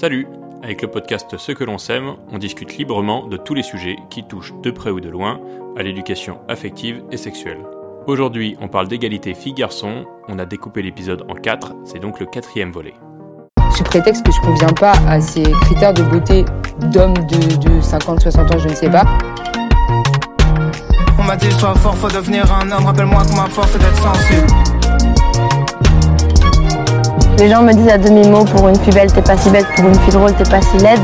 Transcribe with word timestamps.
Salut 0.00 0.28
Avec 0.62 0.80
le 0.82 0.86
podcast 0.86 1.36
Ce 1.38 1.50
que 1.50 1.64
l'on 1.64 1.76
sème, 1.76 2.14
on 2.30 2.38
discute 2.38 2.76
librement 2.76 3.26
de 3.26 3.36
tous 3.36 3.54
les 3.54 3.64
sujets 3.64 3.96
qui 4.10 4.22
touchent 4.22 4.54
de 4.62 4.70
près 4.70 4.90
ou 4.90 5.00
de 5.00 5.08
loin 5.08 5.40
à 5.76 5.82
l'éducation 5.82 6.38
affective 6.46 7.02
et 7.10 7.16
sexuelle. 7.16 7.58
Aujourd'hui, 8.06 8.56
on 8.60 8.68
parle 8.68 8.86
d'égalité 8.86 9.34
filles-garçons, 9.34 10.04
on 10.28 10.38
a 10.38 10.46
découpé 10.46 10.82
l'épisode 10.82 11.24
en 11.28 11.34
quatre, 11.34 11.74
c'est 11.84 11.98
donc 11.98 12.20
le 12.20 12.26
quatrième 12.26 12.70
volet. 12.70 12.94
Sous 13.72 13.82
prétexte 13.82 14.24
que 14.24 14.30
je 14.30 14.40
conviens 14.40 14.68
pas 14.68 14.92
à 15.08 15.20
ces 15.20 15.42
critères 15.42 15.94
de 15.94 16.04
beauté 16.04 16.44
d'hommes 16.92 17.14
de, 17.14 17.56
de 17.56 17.80
50-60 17.80 18.54
ans, 18.54 18.58
je 18.58 18.68
ne 18.68 18.74
sais 18.76 18.90
pas. 18.90 19.02
On 21.18 21.24
m'a 21.24 21.34
dit 21.34 21.50
sois 21.50 21.74
fort, 21.74 21.96
faut 21.96 22.06
devenir 22.06 22.44
un 22.54 22.70
homme, 22.70 22.84
rappelle-moi 22.84 23.24
que 23.24 23.34
ma 23.34 23.48
force 23.48 23.74
est 23.74 23.80
d'être 23.80 24.00
sensible. 24.00 24.77
Les 27.38 27.48
gens 27.48 27.62
me 27.62 27.72
disent 27.72 27.88
à 27.88 27.98
demi-mot 27.98 28.44
pour 28.44 28.68
une 28.68 28.74
fille 28.74 28.92
belle, 28.92 29.12
t'es 29.12 29.22
pas 29.22 29.36
si 29.36 29.48
belle, 29.50 29.64
pour 29.76 29.86
une 29.86 29.94
fille 29.94 30.12
drôle, 30.12 30.34
t'es 30.34 30.50
pas 30.50 30.60
si 30.60 30.76
laide. 30.78 30.98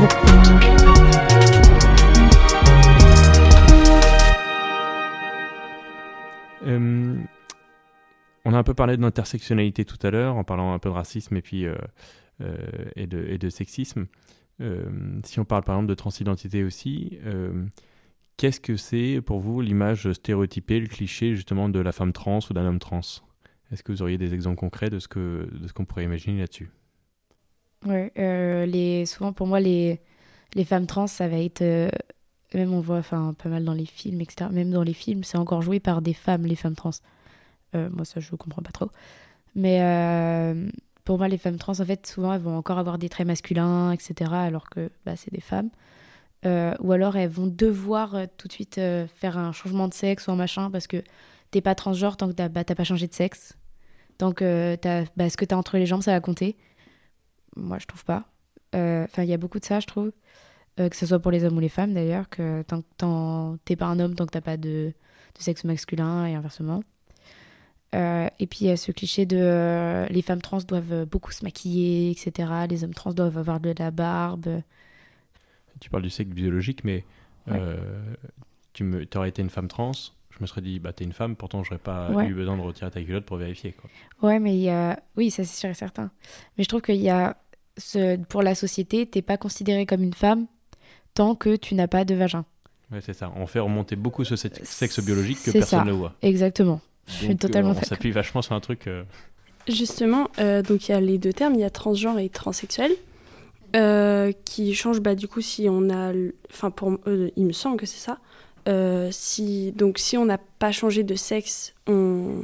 Euh, 6.67 7.15
on 8.43 8.53
a 8.53 8.57
un 8.57 8.63
peu 8.63 8.73
parlé 8.73 8.97
de 8.97 9.01
l'intersectionnalité 9.01 9.85
tout 9.85 9.97
à 10.05 10.11
l'heure, 10.11 10.35
en 10.35 10.43
parlant 10.43 10.73
un 10.73 10.79
peu 10.79 10.89
de 10.89 10.95
racisme 10.95 11.37
et 11.37 11.41
puis 11.41 11.65
euh, 11.65 11.75
euh, 12.41 12.57
et, 12.97 13.07
de, 13.07 13.25
et, 13.29 13.37
de, 13.37 13.49
sexisme. 13.49 14.07
si 15.23 15.39
on 15.39 15.45
parle 15.45 15.63
par 15.63 15.75
exemple 15.75 15.89
de 15.89 15.95
transidentité 15.95 16.65
aussi, 16.65 17.17
qu'est-ce 18.35 18.59
que 18.59 18.75
c'est 18.75 19.21
pour 19.21 19.39
vous 19.39 19.61
l'image 19.61 20.11
stéréotypée, 20.11 20.81
le 20.81 20.87
cliché 20.87 21.33
justement 21.33 21.69
de 21.69 21.79
la 21.79 21.93
femme 21.93 22.11
trans 22.11 22.39
ou 22.49 22.53
d'un 22.53 22.65
homme 22.65 22.79
trans? 22.79 23.24
Est-ce 23.71 23.83
que 23.83 23.91
vous 23.91 24.01
auriez 24.01 24.17
des 24.17 24.33
exemples 24.33 24.57
concrets 24.57 24.89
de 24.89 24.99
ce 24.99 25.07
que 25.07 25.47
de 25.51 25.67
ce 25.67 25.73
qu'on 25.73 25.85
pourrait 25.85 26.03
imaginer 26.03 26.39
là-dessus? 26.39 26.69
Oui, 27.85 28.09
les 28.15 29.05
souvent 29.05 29.33
pour 29.33 29.47
moi 29.47 29.59
les 29.59 29.99
les 30.53 30.63
femmes 30.63 30.87
trans 30.87 31.07
ça 31.07 31.27
va 31.27 31.37
être 31.37 31.63
même 32.55 32.73
on 32.73 32.79
voit 32.79 32.97
enfin 32.97 33.35
pas 33.37 33.49
mal 33.49 33.63
dans 33.63 33.73
les 33.73 33.85
films 33.85 34.21
etc 34.21 34.49
même 34.51 34.71
dans 34.71 34.83
les 34.83 34.93
films 34.93 35.23
c'est 35.23 35.37
encore 35.37 35.61
joué 35.61 35.79
par 35.79 36.01
des 36.01 36.13
femmes 36.13 36.45
les 36.45 36.55
femmes 36.55 36.75
trans. 36.75 36.91
Euh, 37.75 37.89
moi 37.91 38.05
ça 38.05 38.19
je 38.19 38.35
comprends 38.35 38.61
pas 38.61 38.71
trop. 38.71 38.89
Mais 39.55 39.79
euh, 39.81 40.69
pour 41.03 41.17
moi 41.17 41.27
les 41.27 41.37
femmes 41.37 41.57
trans 41.57 41.79
en 41.79 41.85
fait 41.85 42.07
souvent 42.07 42.33
elles 42.33 42.41
vont 42.41 42.57
encore 42.57 42.79
avoir 42.79 42.97
des 42.97 43.09
traits 43.09 43.27
masculins 43.27 43.91
etc 43.91 44.31
alors 44.33 44.69
que 44.69 44.89
bah, 45.05 45.15
c'est 45.15 45.33
des 45.33 45.41
femmes. 45.41 45.69
Euh, 46.45 46.75
ou 46.79 46.91
alors 46.91 47.15
elles 47.15 47.29
vont 47.29 47.47
devoir 47.47 48.15
tout 48.37 48.47
de 48.47 48.53
suite 48.53 48.75
faire 48.75 49.37
un 49.37 49.51
changement 49.51 49.87
de 49.87 49.93
sexe 49.93 50.27
ou 50.27 50.31
un 50.31 50.35
machin 50.35 50.69
parce 50.69 50.87
que 50.87 51.03
t'es 51.51 51.61
pas 51.61 51.75
transgenre 51.75 52.17
tant 52.17 52.27
que 52.27 52.33
t'as 52.33 52.49
bah, 52.49 52.63
pas 52.63 52.83
changé 52.83 53.07
de 53.07 53.13
sexe 53.13 53.57
tant 54.17 54.31
que 54.31 54.77
as, 54.83 55.05
bah, 55.17 55.29
ce 55.29 55.37
que 55.37 55.45
t'as 55.45 55.55
entre 55.55 55.77
les 55.77 55.85
jambes 55.85 56.01
ça 56.01 56.11
va 56.11 56.19
compter 56.19 56.55
moi 57.55 57.79
je 57.79 57.85
trouve 57.85 58.05
pas 58.05 58.25
enfin 58.73 59.23
il 59.23 59.29
y 59.29 59.33
a 59.33 59.37
beaucoup 59.37 59.59
de 59.59 59.65
ça 59.65 59.79
je 59.79 59.87
trouve 59.87 60.11
euh, 60.79 60.89
que 60.89 60.95
ce 60.97 61.05
soit 61.05 61.19
pour 61.19 61.31
les 61.31 61.45
hommes 61.45 61.55
ou 61.55 61.61
les 61.61 61.69
femmes 61.69 61.93
d'ailleurs, 61.93 62.27
que 62.29 62.61
tant 62.63 62.81
que 62.81 63.57
t'es 63.63 63.77
pas 63.77 63.85
un 63.85 63.99
homme, 63.99 64.13
tant 64.13 64.25
que 64.25 64.31
t'as 64.31 64.41
pas 64.41 64.57
de, 64.57 64.91
de, 65.37 65.41
sexe 65.41 65.63
masculin 65.63 66.25
et 66.25 66.35
inversement. 66.35 66.83
Euh, 67.93 68.27
et 68.39 68.47
puis 68.47 68.59
il 68.61 68.67
y 68.67 68.71
a 68.71 68.75
ce 68.75 68.91
cliché 68.91 69.25
de 69.25 69.37
euh, 69.39 70.05
les 70.07 70.21
femmes 70.21 70.41
trans 70.41 70.57
doivent 70.57 71.05
beaucoup 71.05 71.31
se 71.31 71.45
maquiller, 71.45 72.11
etc. 72.11 72.51
Les 72.69 72.83
hommes 72.83 72.93
trans 72.93 73.13
doivent 73.13 73.37
avoir 73.37 73.61
de 73.61 73.73
la 73.77 73.89
barbe. 73.91 74.61
Tu 75.79 75.89
parles 75.89 76.03
du 76.03 76.09
sexe 76.09 76.31
biologique, 76.31 76.83
mais 76.83 77.05
tu 78.73 78.83
me, 78.83 79.07
aurais 79.15 79.29
été 79.29 79.41
une 79.41 79.49
femme 79.49 79.69
trans, 79.69 79.93
je 80.37 80.41
me 80.41 80.47
serais 80.47 80.61
dit, 80.61 80.79
bah 80.79 80.91
t'es 80.93 81.05
une 81.05 81.13
femme, 81.13 81.35
pourtant 81.35 81.63
j'aurais 81.63 81.79
pas 81.79 82.09
eu 82.27 82.33
besoin 82.33 82.57
de 82.57 82.61
retirer 82.61 82.91
ta 82.91 83.01
culotte 83.01 83.25
pour 83.25 83.37
vérifier. 83.37 83.73
Quoi. 83.73 83.89
Ouais, 84.21 84.39
mais 84.39 84.55
il 84.55 84.61
y 84.61 84.69
a... 84.69 84.99
oui, 85.15 85.31
ça 85.31 85.43
c'est 85.43 85.59
sûr 85.59 85.69
et 85.69 85.73
certain. 85.73 86.11
Mais 86.57 86.63
je 86.63 86.69
trouve 86.69 86.81
qu'il 86.81 87.01
y 87.01 87.09
a, 87.09 87.37
ce... 87.77 88.17
pour 88.17 88.43
la 88.43 88.55
société, 88.55 89.05
t'es 89.05 89.21
pas 89.21 89.37
considérée 89.37 89.85
comme 89.85 90.03
une 90.03 90.13
femme 90.13 90.47
tant 91.13 91.35
que 91.35 91.55
tu 91.55 91.75
n'as 91.75 91.87
pas 91.87 92.05
de 92.05 92.13
vagin. 92.13 92.45
Ouais, 92.91 92.99
c'est 93.01 93.13
ça. 93.13 93.31
On 93.35 93.47
fait 93.47 93.59
remonter 93.59 93.95
beaucoup 93.95 94.23
ce 94.23 94.35
sexe 94.35 94.99
biologique 94.99 95.41
que 95.43 95.51
personne 95.51 95.87
ne 95.87 95.91
voit. 95.91 96.13
Exactement. 96.21 96.81
Je 97.07 97.13
suis 97.13 97.37
totalement 97.37 97.71
euh, 97.71 97.79
On 97.81 97.85
s'appuie 97.85 98.11
vachement 98.11 98.41
sur 98.41 98.53
un 98.53 98.59
truc. 98.59 98.87
Euh, 98.87 99.03
Justement, 99.67 100.29
euh, 100.37 100.61
donc 100.61 100.87
il 100.87 100.91
y 100.91 100.95
a 100.95 100.99
les 100.99 101.17
deux 101.17 101.33
termes, 101.33 101.55
il 101.55 101.61
y 101.61 101.63
a 101.63 101.69
transgenre 101.69 102.19
et 102.19 102.29
transsexuel, 102.29 102.91
euh, 103.75 104.31
qui 104.43 104.75
changent 104.75 105.01
bah, 105.01 105.15
du 105.15 105.27
coup 105.27 105.41
si 105.41 105.67
on 105.69 105.89
a, 105.89 106.13
enfin 106.51 106.69
pour, 106.69 106.97
il 107.07 107.45
me 107.45 107.53
semble 107.53 107.77
que 107.77 107.85
c'est 107.85 107.99
ça. 107.99 108.19
Si 109.11 109.71
donc 109.73 109.99
si 109.99 110.17
on 110.17 110.25
n'a 110.25 110.37
pas 110.37 110.71
changé 110.71 111.03
de 111.03 111.15
sexe, 111.15 111.73
on, 111.87 112.41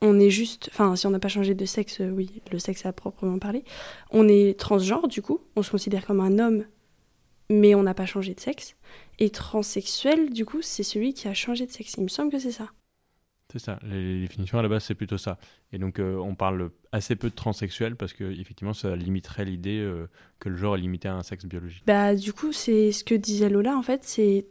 on 0.00 0.20
est 0.20 0.30
juste, 0.30 0.70
enfin 0.72 0.96
si 0.96 1.06
on 1.06 1.10
n'a 1.10 1.18
pas 1.18 1.28
changé 1.28 1.54
de 1.54 1.64
sexe, 1.64 2.00
oui, 2.00 2.42
le 2.52 2.58
sexe 2.58 2.86
à 2.86 2.92
proprement 2.92 3.38
parler, 3.38 3.64
on 4.10 4.28
est 4.28 4.58
transgenre 4.58 5.08
du 5.08 5.22
coup, 5.22 5.40
on 5.56 5.62
se 5.62 5.70
considère 5.70 6.06
comme 6.06 6.20
un 6.20 6.38
homme 6.38 6.64
mais 7.50 7.74
on 7.74 7.82
n'a 7.82 7.94
pas 7.94 8.06
changé 8.06 8.34
de 8.34 8.40
sexe. 8.40 8.76
Et 9.18 9.30
transsexuel, 9.30 10.30
du 10.30 10.44
coup, 10.44 10.62
c'est 10.62 10.82
celui 10.82 11.14
qui 11.14 11.28
a 11.28 11.34
changé 11.34 11.66
de 11.66 11.72
sexe. 11.72 11.94
Il 11.96 12.04
me 12.04 12.08
semble 12.08 12.30
que 12.30 12.38
c'est 12.38 12.52
ça. 12.52 12.70
C'est 13.50 13.58
ça, 13.58 13.78
les, 13.82 14.20
définitions 14.20 14.58
à 14.58 14.62
la 14.62 14.68
base, 14.68 14.84
c'est 14.84 14.94
plutôt 14.94 15.16
ça. 15.16 15.38
Et 15.72 15.78
donc, 15.78 15.98
euh, 15.98 16.16
on 16.16 16.34
parle 16.34 16.70
assez 16.92 17.16
peu 17.16 17.30
de 17.30 17.34
transsexuel 17.34 17.96
parce 17.96 18.12
que, 18.12 18.24
effectivement, 18.38 18.74
ça 18.74 18.94
limiterait 18.94 19.46
l'idée 19.46 19.78
euh, 19.78 20.06
que 20.38 20.50
le 20.50 20.56
genre 20.56 20.76
est 20.76 20.80
limité 20.80 21.08
à 21.08 21.14
un 21.14 21.22
sexe 21.22 21.46
biologique. 21.46 21.82
Bah, 21.86 22.14
du 22.14 22.34
coup, 22.34 22.52
c'est 22.52 22.92
ce 22.92 23.04
que 23.04 23.14
disait 23.14 23.48
Lola, 23.48 23.74
en 23.74 23.82
fait, 23.82 24.04
c'est 24.04 24.44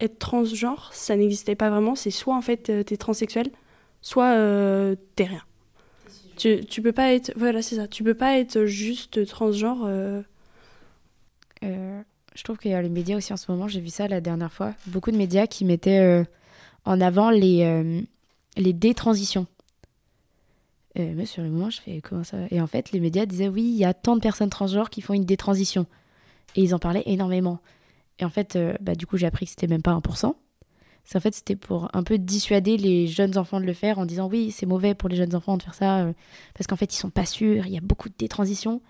être 0.00 0.18
transgenre, 0.18 0.90
ça 0.92 1.16
n'existait 1.16 1.54
pas 1.54 1.70
vraiment. 1.70 1.94
C'est 1.94 2.10
soit, 2.10 2.36
en 2.36 2.42
fait, 2.42 2.70
euh, 2.70 2.82
t'es 2.82 2.96
transsexuel, 2.96 3.50
soit 4.02 4.34
t'es 5.16 5.24
rien. 5.24 5.42
Tu, 6.36 6.64
tu 6.66 6.82
peux 6.82 6.92
pas 6.92 7.14
être. 7.14 7.32
Voilà, 7.36 7.62
c'est 7.62 7.76
ça. 7.76 7.88
Tu 7.88 8.04
peux 8.04 8.14
pas 8.14 8.38
être 8.38 8.66
juste 8.66 9.26
transgenre 9.26 9.88
je 12.36 12.42
trouve 12.42 12.58
qu'il 12.58 12.70
y 12.70 12.74
a 12.74 12.82
les 12.82 12.88
médias 12.88 13.16
aussi 13.16 13.32
en 13.32 13.36
ce 13.36 13.50
moment, 13.50 13.66
j'ai 13.66 13.80
vu 13.80 13.88
ça 13.88 14.06
la 14.08 14.20
dernière 14.20 14.52
fois, 14.52 14.74
beaucoup 14.86 15.10
de 15.10 15.16
médias 15.16 15.46
qui 15.46 15.64
mettaient 15.64 16.00
euh, 16.00 16.24
en 16.84 17.00
avant 17.00 17.30
les, 17.30 17.62
euh, 17.62 18.00
les 18.56 18.72
détransitions. 18.72 19.46
Euh, 20.98 21.12
mais 21.16 21.26
sur 21.26 21.42
le 21.42 21.48
moment, 21.48 21.70
je 21.70 21.80
fais 21.80 22.00
comment 22.00 22.24
ça 22.24 22.36
Et 22.50 22.60
en 22.60 22.66
fait, 22.66 22.92
les 22.92 23.00
médias 23.00 23.26
disaient 23.26 23.48
oui, 23.48 23.62
il 23.62 23.76
y 23.76 23.84
a 23.84 23.94
tant 23.94 24.16
de 24.16 24.20
personnes 24.20 24.50
transgenres 24.50 24.90
qui 24.90 25.00
font 25.00 25.14
une 25.14 25.24
détransition. 25.24 25.86
Et 26.54 26.62
ils 26.62 26.74
en 26.74 26.78
parlaient 26.78 27.02
énormément. 27.06 27.58
Et 28.18 28.24
en 28.24 28.30
fait, 28.30 28.58
bah, 28.80 28.94
du 28.94 29.06
coup, 29.06 29.16
j'ai 29.16 29.26
appris 29.26 29.46
que 29.46 29.50
c'était 29.50 29.66
même 29.66 29.82
pas 29.82 29.92
1%. 29.92 30.34
C'est 31.04 31.18
en 31.18 31.20
fait, 31.20 31.34
c'était 31.34 31.54
pour 31.54 31.88
un 31.94 32.02
peu 32.02 32.18
dissuader 32.18 32.76
les 32.76 33.06
jeunes 33.06 33.38
enfants 33.38 33.60
de 33.60 33.66
le 33.66 33.74
faire 33.74 33.98
en 33.98 34.06
disant 34.06 34.28
oui, 34.28 34.50
c'est 34.50 34.66
mauvais 34.66 34.94
pour 34.94 35.08
les 35.08 35.14
jeunes 35.16 35.36
enfants 35.36 35.56
de 35.56 35.62
faire 35.62 35.74
ça 35.74 36.06
parce 36.54 36.66
qu'en 36.66 36.74
fait, 36.74 36.92
ils 36.92 36.98
sont 36.98 37.10
pas 37.10 37.26
sûrs, 37.26 37.66
il 37.66 37.72
y 37.72 37.78
a 37.78 37.80
beaucoup 37.80 38.08
de 38.08 38.14
détransitions. 38.18 38.80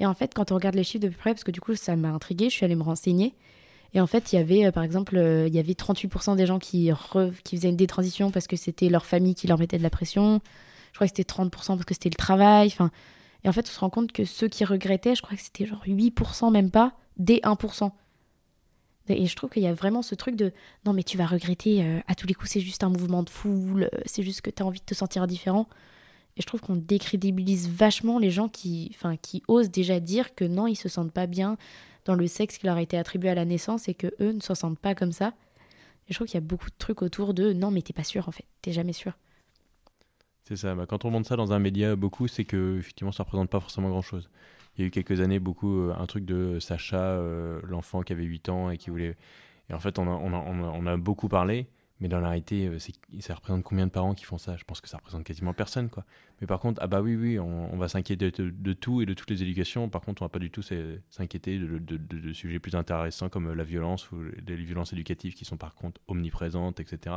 Et 0.00 0.06
en 0.06 0.14
fait, 0.14 0.32
quand 0.34 0.50
on 0.50 0.56
regarde 0.56 0.74
les 0.74 0.82
chiffres 0.82 1.04
de 1.04 1.08
plus 1.08 1.18
près, 1.18 1.30
parce 1.32 1.44
que 1.44 1.50
du 1.50 1.60
coup, 1.60 1.76
ça 1.76 1.94
m'a 1.94 2.08
intrigué, 2.08 2.46
je 2.46 2.54
suis 2.54 2.64
allée 2.64 2.74
me 2.74 2.82
renseigner. 2.82 3.34
Et 3.92 4.00
en 4.00 4.06
fait, 4.06 4.32
il 4.32 4.36
y 4.36 4.38
avait, 4.38 4.66
euh, 4.66 4.72
par 4.72 4.82
exemple, 4.82 5.16
euh, 5.16 5.46
il 5.46 5.54
y 5.54 5.58
avait 5.58 5.74
38% 5.74 6.36
des 6.36 6.46
gens 6.46 6.58
qui, 6.58 6.90
qui 7.44 7.56
faisaient 7.56 7.68
une 7.68 7.76
détransition 7.76 8.30
parce 8.30 8.46
que 8.46 8.56
c'était 8.56 8.88
leur 8.88 9.04
famille 9.04 9.34
qui 9.34 9.46
leur 9.46 9.58
mettait 9.58 9.78
de 9.78 9.82
la 9.82 9.90
pression. 9.90 10.40
Je 10.92 10.96
crois 10.96 11.06
que 11.06 11.12
c'était 11.14 11.30
30% 11.30 11.50
parce 11.50 11.84
que 11.84 11.94
c'était 11.94 12.08
le 12.08 12.14
travail. 12.14 12.68
Enfin, 12.68 12.90
et 13.44 13.48
en 13.48 13.52
fait, 13.52 13.66
on 13.68 13.72
se 13.72 13.80
rend 13.80 13.90
compte 13.90 14.12
que 14.12 14.24
ceux 14.24 14.48
qui 14.48 14.64
regrettaient, 14.64 15.14
je 15.14 15.22
crois 15.22 15.36
que 15.36 15.42
c'était 15.42 15.66
genre 15.66 15.82
8%, 15.86 16.50
même 16.50 16.70
pas, 16.70 16.94
des 17.16 17.40
1%. 17.40 17.90
Et 19.10 19.26
je 19.26 19.36
trouve 19.36 19.50
qu'il 19.50 19.62
y 19.62 19.66
a 19.66 19.74
vraiment 19.74 20.02
ce 20.02 20.14
truc 20.14 20.36
de 20.36 20.52
non, 20.84 20.92
mais 20.92 21.02
tu 21.02 21.16
vas 21.16 21.26
regretter, 21.26 21.84
euh, 21.84 22.00
à 22.06 22.14
tous 22.14 22.26
les 22.26 22.34
coups, 22.34 22.50
c'est 22.50 22.60
juste 22.60 22.84
un 22.84 22.88
mouvement 22.88 23.22
de 23.22 23.30
foule, 23.30 23.90
c'est 24.06 24.22
juste 24.22 24.40
que 24.40 24.50
tu 24.50 24.62
as 24.62 24.66
envie 24.66 24.80
de 24.80 24.84
te 24.84 24.94
sentir 24.94 25.26
différent. 25.26 25.68
Et 26.36 26.42
je 26.42 26.46
trouve 26.46 26.60
qu'on 26.60 26.76
décrédibilise 26.76 27.68
vachement 27.68 28.18
les 28.18 28.30
gens 28.30 28.48
qui, 28.48 28.90
enfin, 28.94 29.16
qui 29.16 29.42
osent 29.48 29.70
déjà 29.70 30.00
dire 30.00 30.34
que 30.34 30.44
non, 30.44 30.66
ils 30.66 30.76
se 30.76 30.88
sentent 30.88 31.12
pas 31.12 31.26
bien 31.26 31.56
dans 32.04 32.14
le 32.14 32.26
sexe 32.26 32.58
qui 32.58 32.66
leur 32.66 32.76
a 32.76 32.82
été 32.82 32.96
attribué 32.96 33.28
à 33.30 33.34
la 33.34 33.44
naissance 33.44 33.88
et 33.88 33.94
que 33.94 34.14
eux 34.20 34.32
ne 34.32 34.40
se 34.40 34.54
sentent 34.54 34.78
pas 34.78 34.94
comme 34.94 35.12
ça. 35.12 35.34
Et 36.08 36.12
je 36.12 36.14
trouve 36.14 36.26
qu'il 36.26 36.36
y 36.36 36.42
a 36.42 36.46
beaucoup 36.46 36.70
de 36.70 36.74
trucs 36.78 37.02
autour 37.02 37.34
de 37.34 37.52
non, 37.52 37.70
mais 37.70 37.82
t'es 37.82 37.92
pas 37.92 38.04
sûr 38.04 38.28
en 38.28 38.32
fait, 38.32 38.44
t'es 38.62 38.72
jamais 38.72 38.92
sûr. 38.92 39.12
C'est 40.44 40.56
ça. 40.56 40.74
Bah, 40.74 40.86
quand 40.86 41.04
on 41.04 41.10
montre 41.10 41.28
ça 41.28 41.36
dans 41.36 41.52
un 41.52 41.58
média 41.58 41.94
beaucoup, 41.94 42.26
c'est 42.26 42.44
que 42.44 42.78
effectivement, 42.78 43.12
ça 43.12 43.22
représente 43.22 43.50
pas 43.50 43.60
forcément 43.60 43.88
grand 43.88 44.02
chose. 44.02 44.28
Il 44.80 44.84
y 44.84 44.86
a 44.86 44.86
eu 44.86 44.90
quelques 44.90 45.20
années 45.20 45.40
beaucoup 45.40 45.78
euh, 45.78 45.94
un 45.98 46.06
truc 46.06 46.24
de 46.24 46.58
Sacha, 46.58 46.96
euh, 46.96 47.60
l'enfant 47.64 48.00
qui 48.00 48.14
avait 48.14 48.24
8 48.24 48.48
ans 48.48 48.70
et 48.70 48.78
qui 48.78 48.88
voulait. 48.88 49.14
Et 49.68 49.74
en 49.74 49.78
fait, 49.78 49.98
on 49.98 50.86
a 50.86 50.96
beaucoup 50.96 51.28
parlé. 51.28 51.66
Mais 52.00 52.08
dans 52.08 52.18
la 52.18 52.30
réalité, 52.30 52.66
euh, 52.66 52.78
ça 53.18 53.34
représente 53.34 53.62
combien 53.62 53.86
de 53.86 53.90
parents 53.90 54.14
qui 54.14 54.24
font 54.24 54.38
ça? 54.38 54.56
Je 54.56 54.64
pense 54.64 54.80
que 54.80 54.88
ça 54.88 54.96
représente 54.96 55.22
quasiment 55.22 55.52
personne, 55.52 55.90
quoi. 55.90 56.06
Mais 56.40 56.46
par 56.46 56.60
contre, 56.60 56.80
ah 56.82 56.86
bah 56.86 57.02
oui, 57.02 57.14
oui, 57.14 57.38
on, 57.38 57.76
va 57.76 57.88
s'inquiéter 57.88 58.30
de, 58.30 58.72
tout 58.72 59.02
et 59.02 59.06
de 59.06 59.12
toutes 59.12 59.28
les 59.28 59.42
éducations. 59.42 59.90
Par 59.90 60.00
contre, 60.00 60.22
on 60.22 60.24
va 60.24 60.30
pas 60.30 60.38
du 60.38 60.50
tout 60.50 60.62
s'inquiéter 60.62 61.58
de, 61.58 62.32
sujets 62.32 62.58
plus 62.58 62.74
intéressants 62.74 63.28
comme 63.28 63.52
la 63.52 63.64
violence 63.64 64.10
ou 64.12 64.22
les 64.46 64.56
violences 64.56 64.94
éducatives 64.94 65.34
qui 65.34 65.44
sont 65.44 65.58
par 65.58 65.74
contre 65.74 66.00
omniprésentes, 66.08 66.80
etc. 66.80 67.16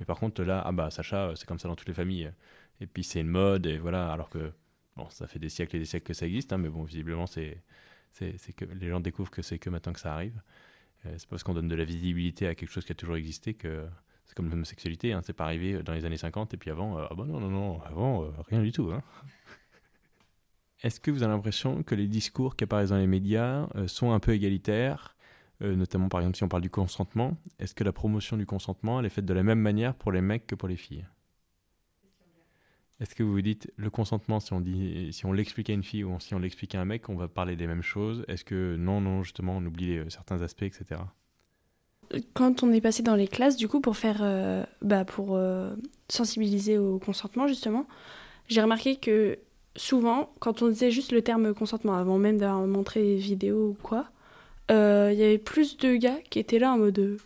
Mais 0.00 0.06
par 0.06 0.18
contre, 0.18 0.42
là, 0.42 0.60
ah 0.66 0.72
bah 0.72 0.90
Sacha, 0.90 1.34
c'est 1.36 1.46
comme 1.46 1.60
ça 1.60 1.68
dans 1.68 1.76
toutes 1.76 1.86
les 1.86 1.94
familles. 1.94 2.32
Et 2.80 2.88
puis 2.88 3.04
c'est 3.04 3.20
une 3.20 3.28
mode, 3.28 3.66
et 3.66 3.78
voilà. 3.78 4.10
Alors 4.10 4.28
que, 4.28 4.50
bon, 5.00 5.10
ça 5.10 5.26
fait 5.26 5.38
des 5.38 5.48
siècles 5.48 5.76
et 5.76 5.78
des 5.78 5.84
siècles 5.84 6.06
que 6.06 6.14
ça 6.14 6.26
existe, 6.26 6.52
hein, 6.52 6.58
mais 6.58 6.68
bon, 6.68 6.84
visiblement, 6.84 7.26
c'est 7.26 7.62
que 8.56 8.64
les 8.64 8.88
gens 8.88 9.00
découvrent 9.00 9.30
que 9.30 9.42
c'est 9.42 9.58
que 9.58 9.70
maintenant 9.70 9.92
que 9.92 10.00
ça 10.00 10.14
arrive. 10.14 10.40
Euh, 11.06 11.14
c'est 11.16 11.28
parce 11.28 11.42
qu'on 11.42 11.54
donne 11.54 11.68
de 11.68 11.74
la 11.74 11.84
visibilité 11.84 12.46
à 12.46 12.54
quelque 12.54 12.70
chose 12.70 12.84
qui 12.84 12.92
a 12.92 12.94
toujours 12.94 13.16
existé 13.16 13.54
que 13.54 13.86
c'est 14.26 14.34
comme 14.34 14.50
l'homosexualité, 14.50 15.12
hein, 15.12 15.22
c'est 15.24 15.32
pas 15.32 15.44
arrivé 15.44 15.82
dans 15.82 15.92
les 15.92 16.04
années 16.04 16.18
50 16.18 16.54
et 16.54 16.56
puis 16.56 16.70
avant, 16.70 16.98
euh, 16.98 17.06
ah 17.10 17.14
bah 17.14 17.24
non, 17.26 17.40
non, 17.40 17.50
non, 17.50 17.80
avant, 17.82 18.24
euh, 18.24 18.30
rien 18.48 18.62
du 18.62 18.70
tout. 18.70 18.92
Hein. 18.92 19.02
est-ce 20.82 21.00
que 21.00 21.10
vous 21.10 21.22
avez 21.22 21.32
l'impression 21.32 21.82
que 21.82 21.94
les 21.94 22.06
discours 22.06 22.54
qui 22.54 22.64
apparaissent 22.64 22.90
dans 22.90 22.98
les 22.98 23.06
médias 23.06 23.68
euh, 23.74 23.88
sont 23.88 24.12
un 24.12 24.20
peu 24.20 24.32
égalitaires 24.32 25.16
euh, 25.62 25.76
notamment 25.76 26.08
par 26.08 26.20
exemple 26.20 26.36
si 26.36 26.44
on 26.44 26.48
parle 26.48 26.62
du 26.62 26.70
consentement, 26.70 27.36
est-ce 27.58 27.74
que 27.74 27.84
la 27.84 27.92
promotion 27.92 28.36
du 28.36 28.46
consentement 28.46 29.00
elle 29.00 29.06
est 29.06 29.10
faite 29.10 29.26
de 29.26 29.34
la 29.34 29.42
même 29.42 29.60
manière 29.60 29.94
pour 29.94 30.10
les 30.12 30.22
mecs 30.22 30.46
que 30.46 30.54
pour 30.54 30.68
les 30.68 30.76
filles? 30.76 31.06
Est-ce 33.00 33.14
que 33.14 33.22
vous 33.22 33.32
vous 33.32 33.42
dites 33.42 33.72
le 33.76 33.90
consentement 33.90 34.40
si 34.40 34.52
on 34.52 34.60
dit 34.60 35.12
si 35.12 35.24
on 35.26 35.32
l'explique 35.32 35.70
à 35.70 35.72
une 35.72 35.82
fille 35.82 36.04
ou 36.04 36.18
si 36.20 36.34
on 36.34 36.38
l'explique 36.38 36.74
à 36.74 36.80
un 36.80 36.84
mec, 36.84 37.08
on 37.08 37.16
va 37.16 37.28
parler 37.28 37.56
des 37.56 37.66
mêmes 37.66 37.82
choses? 37.82 38.24
Est-ce 38.28 38.44
que 38.44 38.76
non 38.76 39.00
non 39.00 39.22
justement 39.22 39.56
on 39.56 39.64
oublie 39.64 39.96
euh, 39.96 40.08
certains 40.08 40.42
aspects 40.42 40.62
etc. 40.62 41.00
Quand 42.34 42.62
on 42.62 42.72
est 42.72 42.80
passé 42.80 43.02
dans 43.02 43.14
les 43.14 43.28
classes 43.28 43.56
du 43.56 43.68
coup 43.68 43.80
pour 43.80 43.96
faire 43.96 44.18
euh, 44.20 44.64
bah, 44.82 45.04
pour 45.04 45.38
sensibiliser 46.08 46.76
au 46.76 46.98
consentement 46.98 47.46
justement, 47.46 47.86
j'ai 48.48 48.60
remarqué 48.60 48.96
que 48.96 49.38
souvent 49.76 50.32
quand 50.40 50.62
on 50.62 50.68
disait 50.68 50.90
juste 50.90 51.12
le 51.12 51.22
terme 51.22 51.54
consentement 51.54 51.94
avant 51.94 52.18
même 52.18 52.38
d'avoir 52.38 52.66
montré 52.66 53.02
des 53.02 53.16
vidéos 53.16 53.70
ou 53.70 53.76
quoi, 53.82 54.10
il 54.68 54.74
euh, 54.74 55.12
y 55.12 55.22
avait 55.22 55.38
plus 55.38 55.76
de 55.78 55.96
gars 55.96 56.18
qui 56.30 56.38
étaient 56.38 56.58
là 56.58 56.72
en 56.72 56.78
mode 56.78 57.18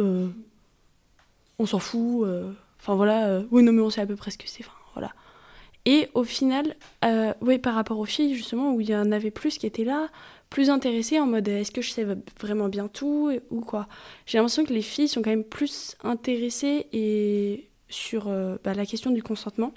euh, 0.00 0.28
on 1.58 1.66
s'en 1.66 1.78
fout 1.78 2.26
euh, 2.26 2.52
enfin 2.86 2.94
voilà 2.94 3.40
oui 3.50 3.62
non 3.62 3.72
mais 3.72 3.82
on 3.82 3.90
sait 3.90 4.00
à 4.00 4.06
peu 4.06 4.14
près 4.16 4.30
ce 4.30 4.38
que 4.38 4.44
c'est 4.46 4.64
enfin 4.64 4.72
voilà. 4.94 5.12
Et 5.84 6.08
au 6.14 6.24
final 6.24 6.76
oui 7.40 7.58
par 7.58 7.74
rapport 7.74 7.98
aux 7.98 8.04
filles 8.04 8.34
justement 8.34 8.72
où 8.74 8.80
il 8.80 8.88
y 8.88 8.96
en 8.96 9.10
avait 9.10 9.30
plus 9.30 9.58
qui 9.58 9.66
étaient 9.66 9.84
là 9.84 10.08
plus 10.50 10.70
intéressés 10.70 11.18
en 11.18 11.26
mode 11.26 11.48
est-ce 11.48 11.72
que 11.72 11.82
je 11.82 11.90
sais 11.90 12.06
vraiment 12.40 12.68
bien 12.68 12.86
tout 12.86 13.32
ou 13.50 13.60
quoi. 13.60 13.88
J'ai 14.26 14.38
l'impression 14.38 14.64
que 14.64 14.72
les 14.72 14.82
filles 14.82 15.08
sont 15.08 15.20
quand 15.22 15.30
même 15.30 15.44
plus 15.44 15.96
intéressées 16.04 16.86
et 16.92 17.68
sur 17.88 18.26
bah, 18.64 18.74
la 18.74 18.86
question 18.86 19.10
du 19.10 19.22
consentement 19.22 19.72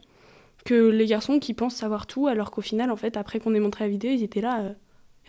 que 0.65 0.89
les 0.89 1.05
garçons 1.07 1.39
qui 1.39 1.53
pensent 1.53 1.75
savoir 1.75 2.05
tout 2.05 2.27
alors 2.27 2.51
qu'au 2.51 2.61
final 2.61 2.91
en 2.91 2.95
fait 2.95 3.17
après 3.17 3.39
qu'on 3.39 3.55
ait 3.55 3.59
montré 3.59 3.85
la 3.85 3.89
vidéo 3.89 4.11
ils 4.11 4.23
étaient 4.23 4.41
là 4.41 4.75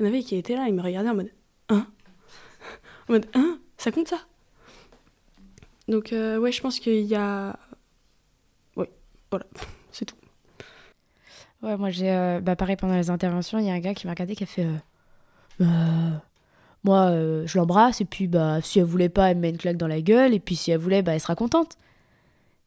il 0.01 0.05
y 0.05 0.07
en 0.07 0.09
avait 0.09 0.23
qui 0.23 0.37
étaient 0.37 0.57
là, 0.57 0.67
ils 0.67 0.75
me 0.75 0.83
regardaient 0.83 1.11
en 1.11 1.15
mode 1.15 1.31
Hein? 1.69 1.87
En 3.09 3.13
mode 3.13 3.27
Hein? 3.35 3.59
Ça 3.77 3.93
compte 3.93 4.09
ça? 4.09 4.21
Donc, 5.89 6.13
euh, 6.13 6.39
ouais, 6.39 6.53
je 6.53 6.61
pense 6.61 6.81
qu'il 6.81 7.03
y 7.03 7.15
a. 7.15 7.59
Voilà, 9.31 9.47
c'est 9.93 10.05
tout. 10.05 10.17
Ouais, 11.63 11.77
moi 11.77 11.91
j'ai. 11.91 12.11
Euh, 12.11 12.41
bah, 12.41 12.57
pareil, 12.57 12.77
pendant 12.77 12.97
les 12.97 13.11
interventions, 13.11 13.59
il 13.59 13.67
y 13.67 13.71
a 13.71 13.75
un 13.75 13.81
gars 13.81 13.95
qui 13.95 14.07
m'a 14.07 14.13
regardé 14.13 14.35
qui 14.35 14.45
a 14.45 14.47
fait. 14.47 14.65
Euh, 14.65 14.77
bah, 15.59 16.23
moi, 16.83 17.11
je 17.45 17.59
l'embrasse, 17.59 18.01
et 18.01 18.07
puis 18.07 18.27
bah, 18.27 18.63
si 18.63 18.79
elle 18.79 18.87
voulait 18.87 19.11
pas, 19.11 19.31
elle 19.31 19.37
me 19.37 19.43
met 19.43 19.51
une 19.51 19.59
claque 19.59 19.77
dans 19.77 19.87
la 19.87 20.01
gueule, 20.01 20.33
et 20.33 20.41
puis 20.41 20.57
si 20.57 20.71
elle 20.71 20.79
voulait, 20.79 21.03
bah, 21.03 21.13
elle 21.13 21.21
sera 21.21 21.35
contente. 21.35 21.77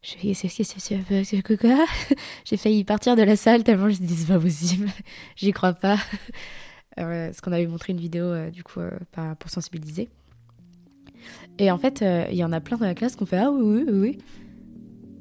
J'ai 0.03 0.33
J'ai 2.45 2.57
failli 2.57 2.83
partir 2.83 3.15
de 3.15 3.23
la 3.23 3.37
salle 3.37 3.63
tellement 3.63 3.89
je 3.89 4.01
me 4.01 4.05
dis 4.05 4.15
c'est 4.15 4.27
pas 4.27 4.39
possible, 4.39 4.89
j'y 5.37 5.53
crois 5.53 5.73
pas. 5.73 5.97
Euh, 6.99 7.27
parce 7.27 7.41
qu'on 7.41 7.53
avait 7.53 7.65
montré 7.65 7.93
une 7.93 7.99
vidéo 7.99 8.25
euh, 8.25 8.51
du 8.51 8.63
coup 8.63 8.81
euh, 8.81 8.91
pour 9.39 9.49
sensibiliser. 9.49 10.09
Et 11.57 11.71
en 11.71 11.77
fait, 11.77 12.03
il 12.31 12.35
y 12.35 12.43
en 12.43 12.51
a 12.51 12.59
plein 12.59 12.77
dans 12.77 12.85
la 12.85 12.95
classe 12.95 13.15
qui 13.15 13.23
ont 13.23 13.25
fait 13.25 13.37
Ah 13.37 13.49
oui, 13.49 13.85
oui, 13.87 13.93
oui. 13.93 14.17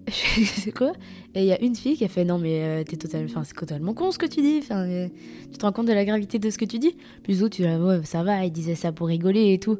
c'est 0.09 0.73
quoi 0.73 0.93
Et 1.35 1.41
il 1.41 1.47
y 1.47 1.53
a 1.53 1.61
une 1.63 1.75
fille 1.75 1.97
qui 1.97 2.05
a 2.05 2.09
fait 2.09 2.25
Non, 2.25 2.39
mais 2.39 2.85
t'es 2.85 2.97
totalement, 2.97 3.27
enfin, 3.31 3.45
c'est 3.45 3.55
totalement 3.55 3.95
con 3.95 4.11
ce 4.11 4.19
que 4.19 4.27
tu 4.27 4.43
dis. 4.43 4.59
Enfin, 4.63 5.09
tu 5.51 5.59
te 5.59 5.65
rends 5.65 5.73
compte 5.73 5.87
de 5.87 5.93
la 5.93 6.05
gravité 6.05 6.39
de 6.39 6.51
ce 6.51 6.59
que 6.59 6.65
tu 6.65 6.79
dis 6.79 6.97
Puis 7.23 7.37
d'autres, 7.39 7.57
tu 7.57 7.63
dis 7.63 7.69
Ouais, 7.69 8.05
ça 8.05 8.23
va, 8.23 8.45
il 8.45 8.53
disait 8.53 8.75
ça 8.75 8.93
pour 8.93 9.09
rigoler 9.09 9.53
et 9.53 9.59
tout. 9.59 9.79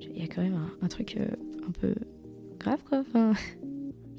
Il 0.00 0.20
y 0.20 0.24
a 0.24 0.28
quand 0.28 0.42
même 0.42 0.58
un, 0.82 0.88
truc 0.88 1.16
un 1.16 1.70
peu 1.80 1.94
grave, 2.58 2.80
quoi. 2.88 2.98
Enfin. 3.00 3.32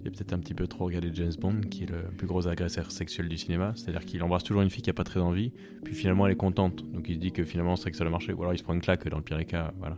Il 0.01 0.07
a 0.07 0.11
peut-être 0.11 0.31
un 0.31 0.39
petit 0.39 0.53
peu 0.53 0.65
trop 0.65 0.85
regardé 0.85 1.09
James 1.13 1.33
Bond, 1.39 1.61
qui 1.69 1.83
est 1.83 1.89
le 1.89 2.03
plus 2.17 2.25
gros 2.25 2.47
agresseur 2.47 2.89
sexuel 2.89 3.27
du 3.27 3.37
cinéma. 3.37 3.73
C'est-à-dire 3.75 4.05
qu'il 4.05 4.23
embrasse 4.23 4.43
toujours 4.43 4.61
une 4.61 4.69
fille 4.69 4.81
qui 4.81 4.89
a 4.89 4.93
pas 4.93 5.03
très 5.03 5.19
envie, 5.19 5.51
puis 5.83 5.93
finalement 5.93 6.25
elle 6.25 6.33
est 6.33 6.37
contente. 6.37 6.89
Donc 6.93 7.09
il 7.09 7.15
se 7.15 7.19
dit 7.19 7.33
que 7.33 7.43
finalement 7.43 7.75
c'est 7.75 7.91
que 7.91 7.97
ça 7.97 8.05
a 8.05 8.09
marché. 8.09 8.31
Ou 8.31 8.41
alors 8.41 8.53
il 8.53 8.57
se 8.57 8.63
prend 8.63 8.73
une 8.73 8.81
claque 8.81 9.07
dans 9.09 9.17
le 9.17 9.23
pire 9.23 9.37
des 9.37 9.45
cas. 9.45 9.73
Voilà. 9.79 9.97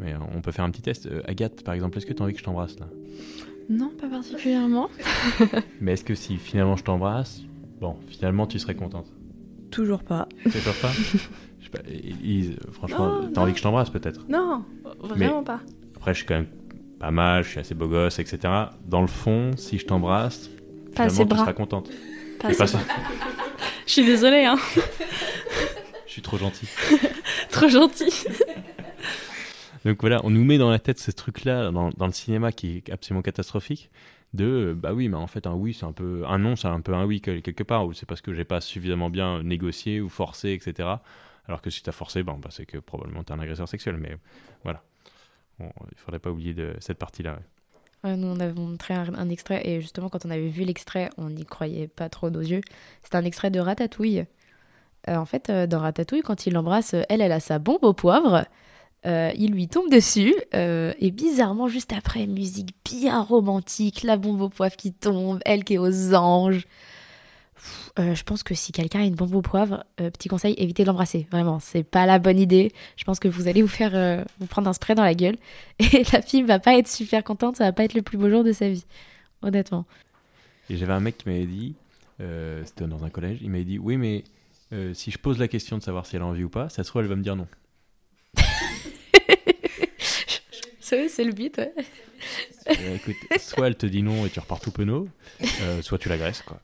Mais 0.00 0.14
euh, 0.14 0.18
on 0.34 0.40
peut 0.40 0.50
faire 0.50 0.64
un 0.64 0.70
petit 0.70 0.82
test. 0.82 1.06
Euh, 1.06 1.22
Agathe, 1.26 1.62
par 1.62 1.74
exemple, 1.74 1.98
est-ce 1.98 2.06
que 2.06 2.12
tu 2.12 2.22
as 2.22 2.24
envie 2.24 2.32
que 2.32 2.40
je 2.40 2.44
t'embrasse 2.44 2.78
là? 2.80 2.88
Non, 3.70 3.92
pas 3.98 4.08
particulièrement. 4.08 4.90
Mais 5.80 5.92
est-ce 5.92 6.02
que 6.02 6.16
si 6.16 6.38
finalement 6.38 6.76
je 6.76 6.82
t'embrasse, 6.82 7.42
bon, 7.80 7.96
finalement 8.08 8.48
tu 8.48 8.58
serais 8.58 8.74
contente? 8.74 9.06
Toujours 9.70 10.02
pas. 10.02 10.28
Toujours 10.42 10.74
pas? 10.74 10.90
Je 11.60 11.64
sais 11.64 11.70
pas, 11.70 11.78
Elise, 11.88 12.56
franchement, 12.72 13.28
t'as 13.32 13.40
envie 13.40 13.52
que 13.52 13.58
je 13.58 13.62
t'embrasse 13.62 13.90
peut-être? 13.90 14.26
Non, 14.28 14.64
vraiment 15.00 15.44
pas. 15.44 15.60
Après, 15.94 16.14
je 16.14 16.18
suis 16.18 16.26
quand 16.26 16.34
même 16.34 16.48
pas 16.98 17.12
mal, 17.12 17.44
je 17.44 17.50
suis 17.50 17.60
assez 17.60 17.74
beau 17.74 17.86
gosse, 17.86 18.18
etc. 18.18 18.40
Dans 18.86 19.02
le 19.02 19.06
fond, 19.06 19.52
si 19.56 19.78
je 19.78 19.86
t'embrasse, 19.86 20.50
finalement, 20.92 21.26
tu 21.26 21.36
seras 21.36 21.52
contente. 21.52 21.90
Pas 22.40 22.52
pas 22.52 22.66
je 23.86 23.92
suis 23.92 24.04
désolée, 24.04 24.46
hein. 24.46 24.58
je 26.06 26.12
suis 26.12 26.22
trop 26.22 26.38
gentil. 26.38 26.66
trop 27.50 27.68
gentil. 27.68 28.26
Donc 29.84 30.00
voilà, 30.00 30.20
on 30.24 30.30
nous 30.30 30.44
met 30.44 30.58
dans 30.58 30.70
la 30.70 30.78
tête 30.78 30.98
ce 30.98 31.10
truc-là 31.10 31.70
dans, 31.70 31.90
le 32.06 32.12
cinéma 32.12 32.52
qui 32.52 32.78
est 32.78 32.90
absolument 32.90 33.22
catastrophique. 33.22 33.90
De 34.32 34.76
bah 34.78 34.92
oui, 34.94 35.08
mais 35.08 35.16
en 35.16 35.26
fait 35.26 35.48
un 35.48 35.54
oui 35.54 35.74
c'est 35.74 35.86
un 35.86 35.92
peu 35.92 36.22
un 36.24 36.38
non 36.38 36.54
c'est 36.54 36.68
un 36.68 36.80
peu 36.80 36.94
un 36.94 37.04
oui 37.04 37.20
quelque 37.20 37.64
part 37.64 37.84
ou 37.86 37.92
c'est 37.94 38.06
parce 38.06 38.20
que 38.20 38.32
j'ai 38.32 38.44
pas 38.44 38.60
suffisamment 38.60 39.10
bien 39.10 39.42
négocié 39.42 40.00
ou 40.00 40.08
forcé 40.08 40.52
etc. 40.52 40.88
Alors 41.46 41.62
que 41.62 41.70
si 41.70 41.82
t'as 41.82 41.90
forcé, 41.90 42.22
bon, 42.22 42.38
bah, 42.38 42.50
c'est 42.52 42.64
que 42.64 42.78
probablement 42.78 43.24
t'es 43.24 43.32
un 43.32 43.40
agresseur 43.40 43.66
sexuel. 43.66 43.96
Mais 43.96 44.16
voilà 44.62 44.84
il 45.90 45.98
faudrait 45.98 46.18
pas 46.18 46.30
oublier 46.30 46.54
de 46.54 46.74
cette 46.80 46.98
partie-là. 46.98 47.38
nous, 48.04 48.26
on 48.26 48.40
avait 48.40 48.52
montré 48.52 48.94
un, 48.94 49.28
extrait, 49.28 49.66
et 49.66 49.80
justement, 49.80 50.08
quand 50.08 50.24
on 50.26 50.30
avait 50.30 50.48
vu 50.48 50.64
l'extrait, 50.64 51.10
on 51.16 51.30
n'y 51.30 51.44
croyait 51.44 51.88
pas 51.88 52.08
trop 52.08 52.30
nos 52.30 52.40
yeux. 52.40 52.62
C'est 53.02 53.14
un 53.14 53.24
extrait 53.24 53.50
de 53.50 53.60
Ratatouille. 53.60 54.24
Euh, 55.08 55.16
en 55.16 55.24
fait, 55.24 55.50
euh, 55.50 55.66
dans 55.66 55.80
Ratatouille, 55.80 56.22
quand 56.22 56.46
il 56.46 56.52
l'embrasse, 56.52 56.94
elle, 57.08 57.20
elle 57.20 57.32
a 57.32 57.40
sa 57.40 57.58
bombe 57.58 57.84
au 57.84 57.92
poivre. 57.92 58.44
Euh, 59.06 59.32
il 59.36 59.52
lui 59.52 59.68
tombe 59.68 59.90
dessus, 59.90 60.34
et 60.52 61.10
bizarrement, 61.10 61.68
juste 61.68 61.92
après, 61.92 62.26
musique 62.26 62.74
bien 62.84 63.22
romantique, 63.22 64.02
la 64.02 64.16
bombe 64.16 64.42
au 64.42 64.48
poivre 64.48 64.76
qui 64.76 64.92
tombe, 64.92 65.40
elle 65.44 65.64
qui 65.64 65.74
est 65.74 65.78
aux 65.78 66.14
anges. 66.14 66.66
Euh, 67.98 68.14
je 68.14 68.22
pense 68.24 68.42
que 68.42 68.54
si 68.54 68.72
quelqu'un 68.72 69.00
a 69.00 69.04
une 69.04 69.14
bombe 69.14 69.34
au 69.34 69.42
poivre, 69.42 69.84
euh, 70.00 70.10
petit 70.10 70.28
conseil, 70.28 70.54
évitez 70.58 70.84
de 70.84 70.88
l'embrasser. 70.88 71.26
Vraiment, 71.30 71.60
c'est 71.60 71.82
pas 71.82 72.06
la 72.06 72.18
bonne 72.18 72.38
idée. 72.38 72.72
Je 72.96 73.04
pense 73.04 73.18
que 73.18 73.28
vous 73.28 73.48
allez 73.48 73.62
vous 73.62 73.68
faire 73.68 73.94
euh, 73.94 74.24
vous 74.38 74.46
prendre 74.46 74.68
un 74.68 74.72
spray 74.72 74.94
dans 74.94 75.02
la 75.02 75.14
gueule 75.14 75.36
et 75.78 76.04
la 76.12 76.22
fille 76.22 76.42
va 76.42 76.58
pas 76.58 76.76
être 76.76 76.88
super 76.88 77.24
contente. 77.24 77.56
Ça 77.56 77.64
va 77.64 77.72
pas 77.72 77.84
être 77.84 77.94
le 77.94 78.02
plus 78.02 78.18
beau 78.18 78.30
jour 78.30 78.44
de 78.44 78.52
sa 78.52 78.68
vie, 78.68 78.84
honnêtement. 79.42 79.86
Et 80.68 80.76
j'avais 80.76 80.92
un 80.92 81.00
mec 81.00 81.18
qui 81.18 81.28
m'avait 81.28 81.46
dit, 81.46 81.74
c'était 82.64 82.86
dans 82.86 83.04
un 83.04 83.10
collège, 83.10 83.38
il 83.42 83.50
m'avait 83.50 83.64
dit 83.64 83.78
oui, 83.78 83.96
mais 83.96 84.24
si 84.94 85.10
je 85.10 85.18
pose 85.18 85.38
la 85.38 85.48
question 85.48 85.78
de 85.78 85.82
savoir 85.82 86.06
si 86.06 86.14
elle 86.14 86.22
a 86.22 86.26
envie 86.26 86.44
ou 86.44 86.48
pas, 86.48 86.68
ça 86.68 86.84
se 86.84 86.88
trouve 86.88 87.02
elle 87.02 87.08
va 87.08 87.16
me 87.16 87.22
dire 87.22 87.34
non. 87.34 87.48
c'est 91.08 91.24
le 91.24 91.32
but, 91.32 91.56
ouais. 91.58 91.72
Euh, 92.68 92.96
écoute, 92.96 93.16
soit 93.38 93.66
elle 93.66 93.76
te 93.76 93.86
dit 93.86 94.02
non 94.02 94.26
et 94.26 94.30
tu 94.30 94.40
repars 94.40 94.60
tout 94.60 94.70
penaud, 94.70 95.08
euh, 95.62 95.82
soit 95.82 95.98
tu 95.98 96.08
l'agresses. 96.08 96.42
Quoi. 96.42 96.60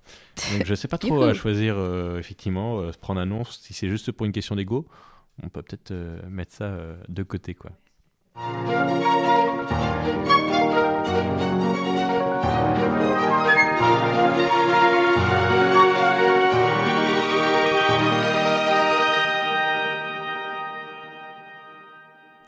Donc 0.52 0.66
je 0.66 0.74
sais 0.74 0.88
pas 0.88 0.98
trop 0.98 1.22
à 1.22 1.34
choisir, 1.34 1.76
euh, 1.78 2.18
effectivement, 2.18 2.92
se 2.92 2.98
prendre 2.98 3.20
un 3.20 3.26
non. 3.26 3.44
Si 3.44 3.74
c'est 3.74 3.88
juste 3.88 4.12
pour 4.12 4.26
une 4.26 4.32
question 4.32 4.56
d'ego, 4.56 4.86
on 5.42 5.48
peut 5.48 5.62
peut-être 5.62 5.92
mettre 6.28 6.52
ça 6.52 6.76
de 7.08 7.22
côté. 7.22 7.54
quoi. 7.54 7.72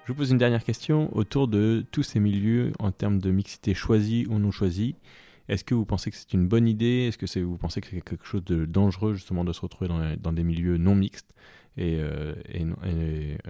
Je 0.08 0.14
vous 0.14 0.16
pose 0.20 0.30
une 0.30 0.38
dernière 0.38 0.64
question 0.64 1.14
autour 1.14 1.48
de 1.48 1.84
tous 1.92 2.02
ces 2.02 2.18
milieux 2.18 2.72
en 2.78 2.92
termes 2.92 3.18
de 3.18 3.30
mixité 3.30 3.74
choisie 3.74 4.26
ou 4.30 4.38
non 4.38 4.50
choisie. 4.50 4.96
Est-ce 5.50 5.64
que 5.64 5.74
vous 5.74 5.84
pensez 5.84 6.10
que 6.10 6.16
c'est 6.16 6.32
une 6.32 6.48
bonne 6.48 6.66
idée? 6.66 7.08
Est-ce 7.08 7.18
que 7.18 7.40
vous 7.40 7.58
pensez 7.58 7.82
que 7.82 7.88
c'est 7.88 8.00
quelque 8.00 8.24
chose 8.24 8.42
de 8.42 8.64
dangereux 8.64 9.12
justement 9.12 9.44
de 9.44 9.52
se 9.52 9.60
retrouver 9.60 9.90
dans, 10.18 10.32
des 10.32 10.44
milieux 10.44 10.78
non 10.78 10.94
mixtes? 10.94 11.34
Euh, 11.78 12.34
et, 12.48 12.64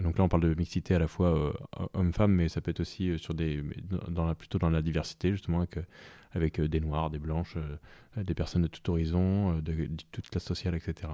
donc 0.03 0.19
là, 0.19 0.25
on 0.25 0.29
parle 0.29 0.43
de 0.43 0.55
mixité 0.55 0.97
à 0.97 0.99
la 0.99 1.07
fois 1.07 1.29
euh, 1.29 1.53
homme-femme, 1.95 2.33
mais 2.33 2.49
ça 2.49 2.61
peut 2.61 2.73
être 2.73 2.81
aussi 2.81 3.11
euh, 3.11 3.19
sur 3.19 3.35
des, 3.35 3.63
plutôt 4.37 4.59
dans 4.59 4.71
la 4.71 4.83
diversité, 4.83 5.31
justement, 5.31 5.59
avec, 5.59 5.77
avec 6.33 6.61
des 6.61 6.81
noirs, 6.81 7.11
des 7.11 7.21
blanches, 7.21 7.57
des 8.17 8.35
personnes 8.35 8.63
de 8.63 8.67
tout 8.67 8.91
horizon, 8.91 9.61
de, 9.61 9.73
de 9.73 9.89
toute 10.11 10.29
classe 10.29 10.43
sociale, 10.43 10.75
etc. 10.75 11.13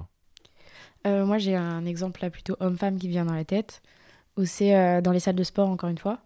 moi, 1.05 1.37
j'ai 1.37 1.55
un 1.55 1.85
exemple 1.85 2.23
là 2.23 2.31
plutôt 2.31 2.55
homme-femme 2.59 2.97
qui 2.97 3.09
vient 3.09 3.25
dans 3.25 3.35
la 3.35 3.45
tête 3.45 3.83
où 4.37 4.45
c'est 4.45 4.75
euh, 4.75 5.01
dans 5.01 5.11
les 5.11 5.19
salles 5.19 5.35
de 5.35 5.43
sport, 5.43 5.69
encore 5.69 5.89
une 5.89 5.97
fois, 5.97 6.19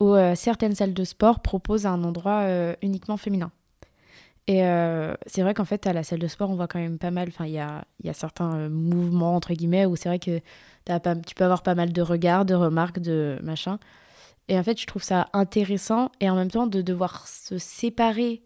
où 0.00 0.14
euh, 0.14 0.34
certaines 0.34 0.74
salles 0.74 0.94
de 0.94 1.04
sport 1.04 1.40
proposent 1.40 1.86
un 1.86 2.02
endroit 2.04 2.42
euh, 2.42 2.74
uniquement 2.82 3.16
féminin. 3.16 3.50
Et 4.46 4.62
c'est 5.26 5.42
vrai 5.42 5.54
qu'en 5.54 5.64
fait, 5.64 5.86
à 5.86 5.92
la 5.92 6.02
salle 6.02 6.18
de 6.18 6.26
sport, 6.26 6.50
on 6.50 6.56
voit 6.56 6.66
quand 6.66 6.80
même 6.80 6.98
pas 6.98 7.12
mal, 7.12 7.28
enfin, 7.28 7.46
il 7.46 7.52
y 7.52 7.60
a, 7.60 7.84
y 8.02 8.08
a, 8.08 8.12
certains 8.12 8.68
mouvements, 8.68 9.36
entre 9.36 9.54
guillemets, 9.54 9.86
où 9.86 9.94
c'est 9.94 10.08
vrai 10.08 10.18
que 10.18 10.40
tu 10.88 11.34
peux 11.36 11.44
avoir 11.44 11.62
pas 11.62 11.76
mal 11.76 11.92
de 11.92 12.02
regards, 12.02 12.44
de 12.44 12.54
remarques, 12.54 12.98
de 12.98 13.38
machin. 13.44 13.78
Et 14.48 14.58
en 14.58 14.64
fait, 14.64 14.80
je 14.80 14.86
trouve 14.88 15.04
ça 15.04 15.28
intéressant, 15.34 16.10
et 16.18 16.28
en 16.28 16.34
même 16.34 16.50
temps, 16.50 16.66
de 16.66 16.82
devoir 16.82 17.28
se 17.28 17.58
séparer 17.58 18.42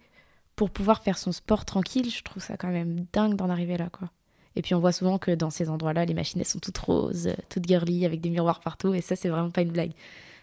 pour 0.56 0.68
pouvoir 0.68 1.02
faire 1.02 1.16
son 1.16 1.32
sport 1.32 1.64
tranquille, 1.64 2.10
je 2.10 2.22
trouve 2.22 2.42
ça 2.42 2.58
quand 2.58 2.68
même 2.68 3.06
dingue 3.14 3.36
d'en 3.36 3.48
arriver 3.48 3.78
là, 3.78 3.88
quoi. 3.90 4.10
Et 4.56 4.62
puis 4.62 4.74
on 4.74 4.80
voit 4.80 4.92
souvent 4.92 5.18
que 5.18 5.32
dans 5.32 5.50
ces 5.50 5.68
endroits-là, 5.68 6.04
les 6.04 6.14
machines 6.14 6.40
elles 6.40 6.46
sont 6.46 6.60
toutes 6.60 6.78
roses, 6.78 7.30
toutes 7.48 7.66
girly, 7.66 8.06
avec 8.06 8.20
des 8.20 8.30
miroirs 8.30 8.60
partout. 8.60 8.94
Et 8.94 9.00
ça, 9.00 9.16
c'est 9.16 9.28
vraiment 9.28 9.50
pas 9.50 9.62
une 9.62 9.72
blague. 9.72 9.92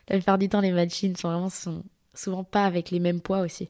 La 0.10 0.18
plupart 0.18 0.38
du 0.38 0.50
temps, 0.50 0.62
les 0.62 0.72
machines 0.72 1.16
sont 1.16 1.30
vraiment 1.30 1.50
sont 1.50 1.84
souvent 2.14 2.44
pas 2.44 2.66
avec 2.66 2.92
les 2.92 3.00
mêmes 3.00 3.22
poids 3.22 3.40
aussi. 3.40 3.70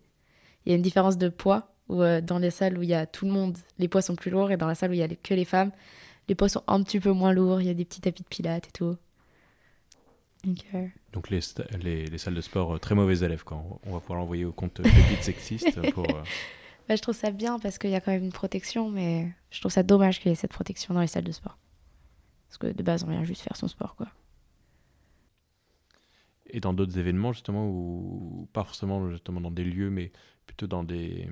Il 0.65 0.71
y 0.71 0.73
a 0.73 0.75
une 0.75 0.81
différence 0.81 1.17
de 1.17 1.29
poids 1.29 1.67
où 1.89 2.01
euh, 2.01 2.21
dans 2.21 2.39
les 2.39 2.51
salles 2.51 2.77
où 2.77 2.83
il 2.83 2.89
y 2.89 2.93
a 2.93 3.05
tout 3.05 3.25
le 3.25 3.31
monde, 3.31 3.57
les 3.77 3.87
poids 3.87 4.01
sont 4.01 4.15
plus 4.15 4.31
lourds, 4.31 4.51
et 4.51 4.57
dans 4.57 4.67
la 4.67 4.75
salle 4.75 4.91
où 4.91 4.93
il 4.93 4.99
y 4.99 5.03
a 5.03 5.07
que 5.07 5.33
les 5.33 5.45
femmes, 5.45 5.71
les 6.27 6.35
poids 6.35 6.49
sont 6.49 6.63
un 6.67 6.81
petit 6.83 6.99
peu 6.99 7.11
moins 7.11 7.33
lourds. 7.33 7.61
Il 7.61 7.67
y 7.67 7.69
a 7.69 7.73
des 7.73 7.85
petits 7.85 8.01
tapis 8.01 8.23
de 8.23 8.27
pilates 8.27 8.67
et 8.67 8.71
tout. 8.71 8.95
Donc, 10.43 10.57
euh, 10.73 10.87
Donc 11.13 11.29
les, 11.29 11.39
les, 11.83 12.05
les 12.07 12.17
salles 12.17 12.33
de 12.33 12.41
sport, 12.41 12.75
euh, 12.75 12.79
très 12.79 12.95
mauvais 12.95 13.19
élèves, 13.19 13.43
quoi. 13.43 13.63
On 13.85 13.93
va 13.93 13.99
pouvoir 13.99 14.19
l'envoyer 14.19 14.45
au 14.45 14.51
compte 14.51 14.81
pépites 14.81 15.23
sexistes 15.23 15.91
pour... 15.91 16.09
euh, 16.09 16.23
bah, 16.87 16.95
je 16.95 17.01
trouve 17.01 17.15
ça 17.15 17.31
bien 17.31 17.59
parce 17.59 17.77
qu'il 17.77 17.89
y 17.89 17.95
a 17.95 18.01
quand 18.01 18.11
même 18.11 18.23
une 18.23 18.31
protection, 18.31 18.89
mais 18.89 19.31
je 19.49 19.59
trouve 19.59 19.71
ça 19.71 19.83
dommage 19.83 20.19
qu'il 20.19 20.29
y 20.29 20.31
ait 20.31 20.35
cette 20.35 20.51
protection 20.51 20.93
dans 20.93 21.01
les 21.01 21.07
salles 21.07 21.23
de 21.23 21.31
sport. 21.31 21.57
Parce 22.47 22.57
que 22.57 22.67
de 22.67 22.83
base, 22.83 23.03
on 23.03 23.07
vient 23.07 23.23
juste 23.23 23.41
faire 23.41 23.55
son 23.55 23.67
sport, 23.67 23.95
quoi. 23.95 24.07
Et 26.47 26.59
dans 26.59 26.73
d'autres 26.73 26.97
événements, 26.97 27.31
justement, 27.31 27.69
où 27.69 28.47
pas 28.51 28.63
forcément 28.65 29.09
justement 29.09 29.39
dans 29.39 29.51
des 29.51 29.63
lieux, 29.63 29.89
mais 29.89 30.11
plutôt 30.45 30.67
dans 30.67 30.83
des, 30.83 31.29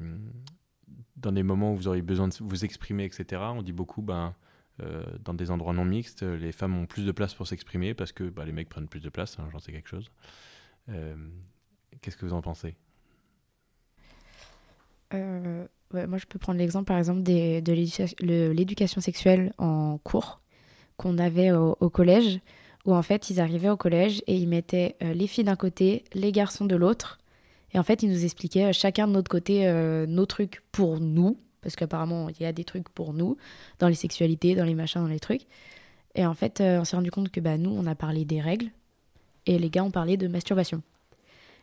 dans 1.18 1.34
des 1.34 1.44
moments 1.44 1.74
où 1.74 1.76
vous 1.76 1.88
auriez 1.90 2.02
besoin 2.02 2.30
de 2.30 2.36
vous 2.40 2.64
exprimer, 2.64 3.04
etc. 3.04 3.42
On 3.54 3.62
dit 3.62 3.74
beaucoup, 3.74 4.02
ben, 4.02 4.34
euh, 4.82 5.04
dans 5.26 5.34
des 5.34 5.52
endroits 5.52 5.74
non 5.74 5.84
mixtes, 5.84 6.24
les 6.24 6.54
femmes 6.54 6.78
ont 6.78 6.86
plus 6.86 7.06
de 7.06 7.12
place 7.12 7.34
pour 7.34 7.48
s'exprimer 7.48 7.94
parce 7.94 8.14
que 8.14 8.30
bah, 8.30 8.46
les 8.46 8.54
mecs 8.54 8.70
prennent 8.70 8.88
plus 8.88 9.02
de 9.02 9.10
place, 9.10 9.38
hein, 9.40 9.50
j'en 9.52 9.60
sais 9.60 9.74
quelque 9.74 9.90
chose. 9.90 10.10
Euh, 10.88 11.16
Qu'est-ce 12.02 12.18
que 12.18 12.26
vous 12.26 12.34
en 12.34 12.42
pensez? 12.42 12.76
Euh, 15.14 15.66
moi, 15.94 16.18
je 16.18 16.26
peux 16.26 16.38
prendre 16.40 16.60
l'exemple, 16.60 16.86
par 16.86 16.98
exemple, 16.98 17.24
de 17.24 17.72
l'éducation- 17.72 18.16
le- 18.22 18.52
l'éducation 18.52 19.02
sexuelle 19.02 19.54
en 19.58 19.98
cours 20.04 20.40
qu'on 20.98 21.18
avait 21.18 21.52
au, 21.52 21.90
collège, 21.90 22.40
où 22.86 22.94
en 22.94 23.02
fait, 23.02 23.30
ils 23.30 23.40
arrivaient 23.40 23.70
au 23.70 23.78
collège 23.78 24.22
et 24.28 24.36
ils 24.36 24.48
mettaient 24.48 24.96
euh, 25.02 25.14
les 25.14 25.28
filles 25.28 25.46
d'un 25.46 25.56
côté, 25.56 26.04
les 26.14 26.32
garçons 26.32 26.66
de 26.66 26.76
l'autre. 26.76 27.18
Et 27.74 27.80
en 27.80 27.84
fait, 27.84 28.04
ils 28.04 28.10
nous 28.10 28.24
expliquaient 28.26 28.66
euh, 28.66 28.74
chacun 28.74 29.08
de 29.08 29.14
notre 29.14 29.30
côté 29.30 29.72
nos 30.08 30.26
trucs 30.26 30.62
pour 30.72 31.00
nous, 31.00 31.38
parce 31.62 31.76
qu'apparemment, 31.76 32.30
il 32.30 32.42
y 32.42 32.46
a 32.46 32.52
des 32.52 32.66
trucs 32.66 32.90
pour 32.90 33.14
nous, 33.14 33.38
dans 33.80 33.88
les 33.88 33.96
sexualités, 33.96 34.56
dans 34.56 34.66
les 34.66 34.76
machins, 34.76 35.02
dans 35.02 35.08
les 35.08 35.20
trucs. 35.20 35.48
Et 36.16 36.26
en 36.26 36.34
fait, 36.34 36.62
on 36.62 36.84
s'est 36.84 36.96
rendu 36.96 37.12
compte 37.12 37.30
que 37.30 37.40
bah, 37.40 37.58
nous, 37.58 37.72
on 37.72 37.86
a 37.86 37.96
parlé 37.96 38.26
des 38.26 38.42
règles, 38.42 38.70
et 39.46 39.58
les 39.58 39.70
gars 39.70 39.84
ont 39.84 39.92
parlé 39.92 40.18
de 40.18 40.28
masturbation. 40.28 40.82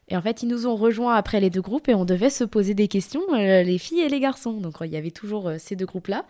Et 0.08 0.16
en 0.16 0.22
fait, 0.22 0.42
ils 0.42 0.48
nous 0.48 0.66
ont 0.66 0.76
rejoints 0.76 1.14
après 1.14 1.40
les 1.40 1.50
deux 1.50 1.60
groupes 1.60 1.88
et 1.88 1.94
on 1.94 2.04
devait 2.04 2.30
se 2.30 2.44
poser 2.44 2.74
des 2.74 2.88
questions, 2.88 3.22
euh, 3.32 3.62
les 3.62 3.78
filles 3.78 4.02
et 4.02 4.08
les 4.08 4.20
garçons. 4.20 4.60
Donc, 4.60 4.76
il 4.80 4.90
y 4.90 4.96
avait 4.96 5.10
toujours 5.10 5.48
euh, 5.48 5.56
ces 5.58 5.74
deux 5.74 5.86
groupes-là. 5.86 6.24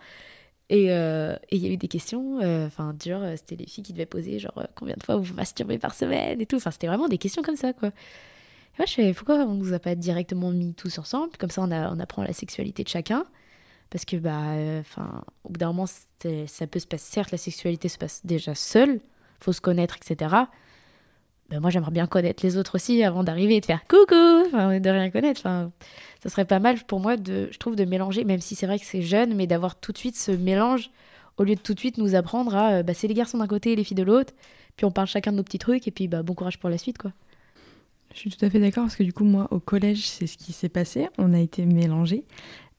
Et 0.69 0.91
euh, 0.91 1.35
il 1.51 1.59
y 1.59 1.67
a 1.67 1.69
eu 1.71 1.77
des 1.77 1.87
questions, 1.87 2.39
enfin, 2.65 2.93
euh, 3.07 3.35
c'était 3.37 3.55
les 3.55 3.67
filles 3.67 3.83
qui 3.83 3.93
devaient 3.93 4.05
poser, 4.05 4.37
genre, 4.39 4.63
combien 4.75 4.95
de 4.97 5.03
fois 5.03 5.15
vous 5.15 5.33
masturbez 5.33 5.77
par 5.77 5.93
semaine 5.93 6.41
et 6.41 6.45
tout. 6.45 6.57
Enfin, 6.57 6.71
c'était 6.71 6.87
vraiment 6.87 7.07
des 7.07 7.17
questions 7.17 7.41
comme 7.41 7.55
ça, 7.55 7.71
quoi. 7.71 7.89
Et 7.89 8.77
moi, 8.79 8.85
je 8.85 8.93
fais, 8.93 9.13
pourquoi 9.13 9.35
on 9.37 9.53
nous 9.53 9.73
a 9.73 9.79
pas 9.79 9.95
directement 9.95 10.51
mis 10.51 10.73
tous 10.73 10.99
ensemble? 10.99 11.37
Comme 11.37 11.51
ça, 11.51 11.61
on, 11.61 11.71
on 11.71 11.99
apprend 11.99 12.23
la 12.23 12.33
sexualité 12.33 12.83
de 12.83 12.89
chacun. 12.89 13.25
Parce 13.89 14.03
que, 14.03 14.17
bah, 14.17 14.41
enfin, 14.81 15.23
au 15.45 15.49
bout 15.49 15.57
d'un 15.57 15.67
moment, 15.67 15.85
ça 15.85 16.67
peut 16.67 16.79
se 16.79 16.87
passer. 16.87 17.11
Certes, 17.13 17.31
la 17.31 17.37
sexualité 17.37 17.87
se 17.87 17.97
passe 17.97 18.25
déjà 18.25 18.53
seule, 18.53 18.99
faut 19.39 19.53
se 19.53 19.61
connaître, 19.61 19.95
etc. 19.95 20.35
Ben, 21.49 21.61
moi, 21.61 21.69
j'aimerais 21.69 21.91
bien 21.91 22.07
connaître 22.07 22.45
les 22.45 22.57
autres 22.57 22.75
aussi 22.75 23.03
avant 23.03 23.23
d'arriver 23.23 23.55
et 23.55 23.61
de 23.61 23.65
faire 23.65 23.87
coucou, 23.87 24.45
enfin, 24.47 24.79
de 24.79 24.89
rien 24.89 25.09
connaître. 25.09 25.39
Enfin, 25.41 25.71
ça 26.21 26.29
serait 26.29 26.45
pas 26.45 26.59
mal 26.59 26.77
pour 26.83 26.99
moi, 26.99 27.15
de, 27.15 27.47
je 27.51 27.57
trouve, 27.57 27.75
de 27.75 27.85
mélanger, 27.85 28.25
même 28.25 28.41
si 28.41 28.55
c'est 28.55 28.65
vrai 28.65 28.79
que 28.79 28.85
c'est 28.85 29.01
jeune, 29.01 29.33
mais 29.33 29.47
d'avoir 29.47 29.79
tout 29.79 29.91
de 29.93 29.97
suite 29.97 30.17
ce 30.17 30.31
mélange, 30.31 30.89
au 31.37 31.43
lieu 31.43 31.55
de 31.55 31.61
tout 31.61 31.73
de 31.73 31.79
suite 31.79 31.97
nous 31.97 32.15
apprendre 32.15 32.55
à, 32.55 32.71
euh, 32.73 32.83
bah, 32.83 32.93
c'est 32.93 33.07
les 33.07 33.13
garçons 33.13 33.37
d'un 33.37 33.47
côté 33.47 33.71
et 33.71 33.75
les 33.75 33.83
filles 33.85 33.95
de 33.95 34.03
l'autre, 34.03 34.33
puis 34.75 34.85
on 34.85 34.91
parle 34.91 35.07
chacun 35.07 35.31
de 35.31 35.37
nos 35.37 35.43
petits 35.43 35.59
trucs, 35.59 35.87
et 35.87 35.91
puis 35.91 36.07
bah, 36.07 36.21
bon 36.21 36.33
courage 36.33 36.59
pour 36.59 36.69
la 36.69 36.77
suite, 36.77 36.97
quoi. 36.97 37.13
Je 38.13 38.19
suis 38.19 38.29
tout 38.31 38.43
à 38.43 38.49
fait 38.49 38.59
d'accord 38.59 38.85
parce 38.85 38.95
que 38.95 39.03
du 39.03 39.13
coup, 39.13 39.25
moi, 39.25 39.47
au 39.51 39.59
collège, 39.59 40.07
c'est 40.07 40.27
ce 40.27 40.37
qui 40.37 40.51
s'est 40.51 40.69
passé. 40.69 41.07
On 41.19 41.33
a 41.33 41.39
été 41.39 41.65
mélangés. 41.65 42.23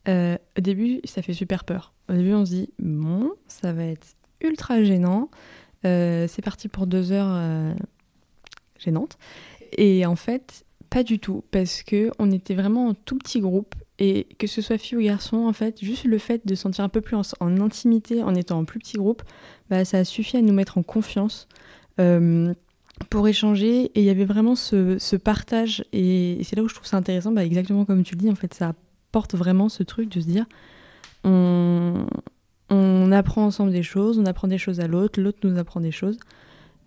Euh, 0.09 0.37
au 0.57 0.61
début, 0.61 1.01
ça 1.05 1.23
fait 1.23 1.35
super 1.35 1.65
peur. 1.65 1.93
Au 2.09 2.15
début, 2.15 2.33
on 2.33 2.45
se 2.45 2.51
dit, 2.51 2.71
bon, 2.81 3.31
ça 3.47 3.73
va 3.73 3.85
être 3.85 4.17
ultra 4.41 4.83
gênant. 4.83 5.31
Euh, 5.85 6.27
c'est 6.29 6.43
parti 6.43 6.67
pour 6.69 6.89
deux 6.89 7.13
heures 7.13 7.77
gênantes. 8.79 9.19
Et 9.77 10.07
en 10.07 10.17
fait, 10.17 10.65
pas 10.91 11.03
du 11.03 11.19
tout, 11.19 11.45
parce 11.51 11.83
que 11.83 12.11
on 12.19 12.31
était 12.31 12.55
vraiment 12.55 12.89
en 12.89 12.95
tout 12.95 13.19
petit 13.19 13.41
groupe. 13.41 13.75
Et 14.01 14.29
que 14.39 14.47
ce 14.47 14.63
soit 14.63 14.79
fille 14.79 14.97
ou 14.97 15.03
garçon, 15.03 15.39
en 15.39 15.53
fait, 15.53 15.83
juste 15.83 16.05
le 16.05 16.19
fait 16.19 16.47
de 16.47 16.55
se 16.55 16.63
sentir 16.63 16.85
un 16.85 16.89
peu 16.89 17.01
plus 17.01 17.17
en, 17.17 17.61
intimité 17.61 18.23
en 18.23 18.35
étant 18.35 18.61
en 18.61 18.65
plus 18.65 18.79
petit 18.79 18.97
groupe, 18.97 19.25
bah, 19.71 19.85
ça 19.85 19.99
a 19.99 20.05
suffi 20.05 20.37
à 20.37 20.43
nous 20.43 20.53
mettre 20.53 20.79
en 20.79 20.83
confiance. 20.85 21.49
Euh, 21.99 22.55
pour 23.11 23.27
échanger 23.29 23.91
et 23.95 24.01
il 24.01 24.05
y 24.05 24.11
avait 24.11 24.25
vraiment 24.25 24.55
ce, 24.55 25.17
partage 25.17 25.85
et, 25.93 26.39
c'est 26.43 26.57
là 26.57 26.63
où 26.63 26.69
je 26.69 26.75
trouve 26.75 26.87
ça 26.87 26.97
intéressant 26.97 27.33
bah, 27.33 27.45
exactement 27.45 27.85
comme 27.85 28.03
tu 28.03 28.15
le 28.15 28.21
dis 28.21 28.31
en 28.31 28.35
fait 28.35 28.53
ça 28.55 28.75
apporte 29.09 29.35
vraiment 29.35 29.69
ce 29.69 29.83
truc 29.83 30.09
de 30.09 30.21
se 30.21 30.27
dire 30.27 30.47
on 31.25 33.13
apprend 33.13 33.45
ensemble 33.45 33.73
des 33.73 33.83
choses 33.83 34.19
on 34.19 34.27
apprend 34.27 34.49
des 34.49 34.59
choses 34.59 34.81
à 34.81 34.87
l'autre 34.87 35.21
l'autre 35.21 35.39
nous 35.43 35.59
apprend 35.59 35.81
des 35.81 35.93
choses 35.93 36.19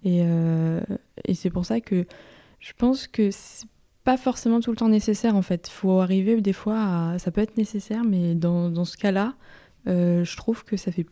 et, 0.03 0.21
euh, 0.23 0.81
et 1.25 1.33
c'est 1.33 1.49
pour 1.49 1.65
ça 1.65 1.81
que 1.81 2.05
je 2.59 2.73
pense 2.77 3.07
que 3.07 3.31
c'est 3.31 3.67
pas 4.03 4.17
forcément 4.17 4.59
tout 4.59 4.71
le 4.71 4.77
temps 4.77 4.89
nécessaire 4.89 5.35
en 5.35 5.41
fait 5.41 5.67
faut 5.67 5.99
arriver 5.99 6.41
des 6.41 6.53
fois 6.53 6.79
à 6.79 7.19
ça 7.19 7.31
peut 7.31 7.41
être 7.41 7.57
nécessaire 7.57 8.03
mais 8.03 8.33
dans, 8.33 8.69
dans 8.69 8.85
ce 8.85 8.97
cas 8.97 9.11
là 9.11 9.35
euh, 9.87 10.23
je 10.23 10.37
trouve 10.37 10.63
que 10.63 10.75
ça 10.75 10.91
fait 10.91 11.05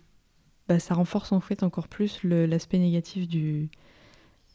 bah, 0.67 0.79
ça 0.79 0.95
renforce 0.95 1.31
en 1.31 1.39
fait 1.39 1.61
encore 1.63 1.87
plus 1.87 2.23
l'aspect 2.23 2.79
négatif 2.79 3.27
du 3.27 3.69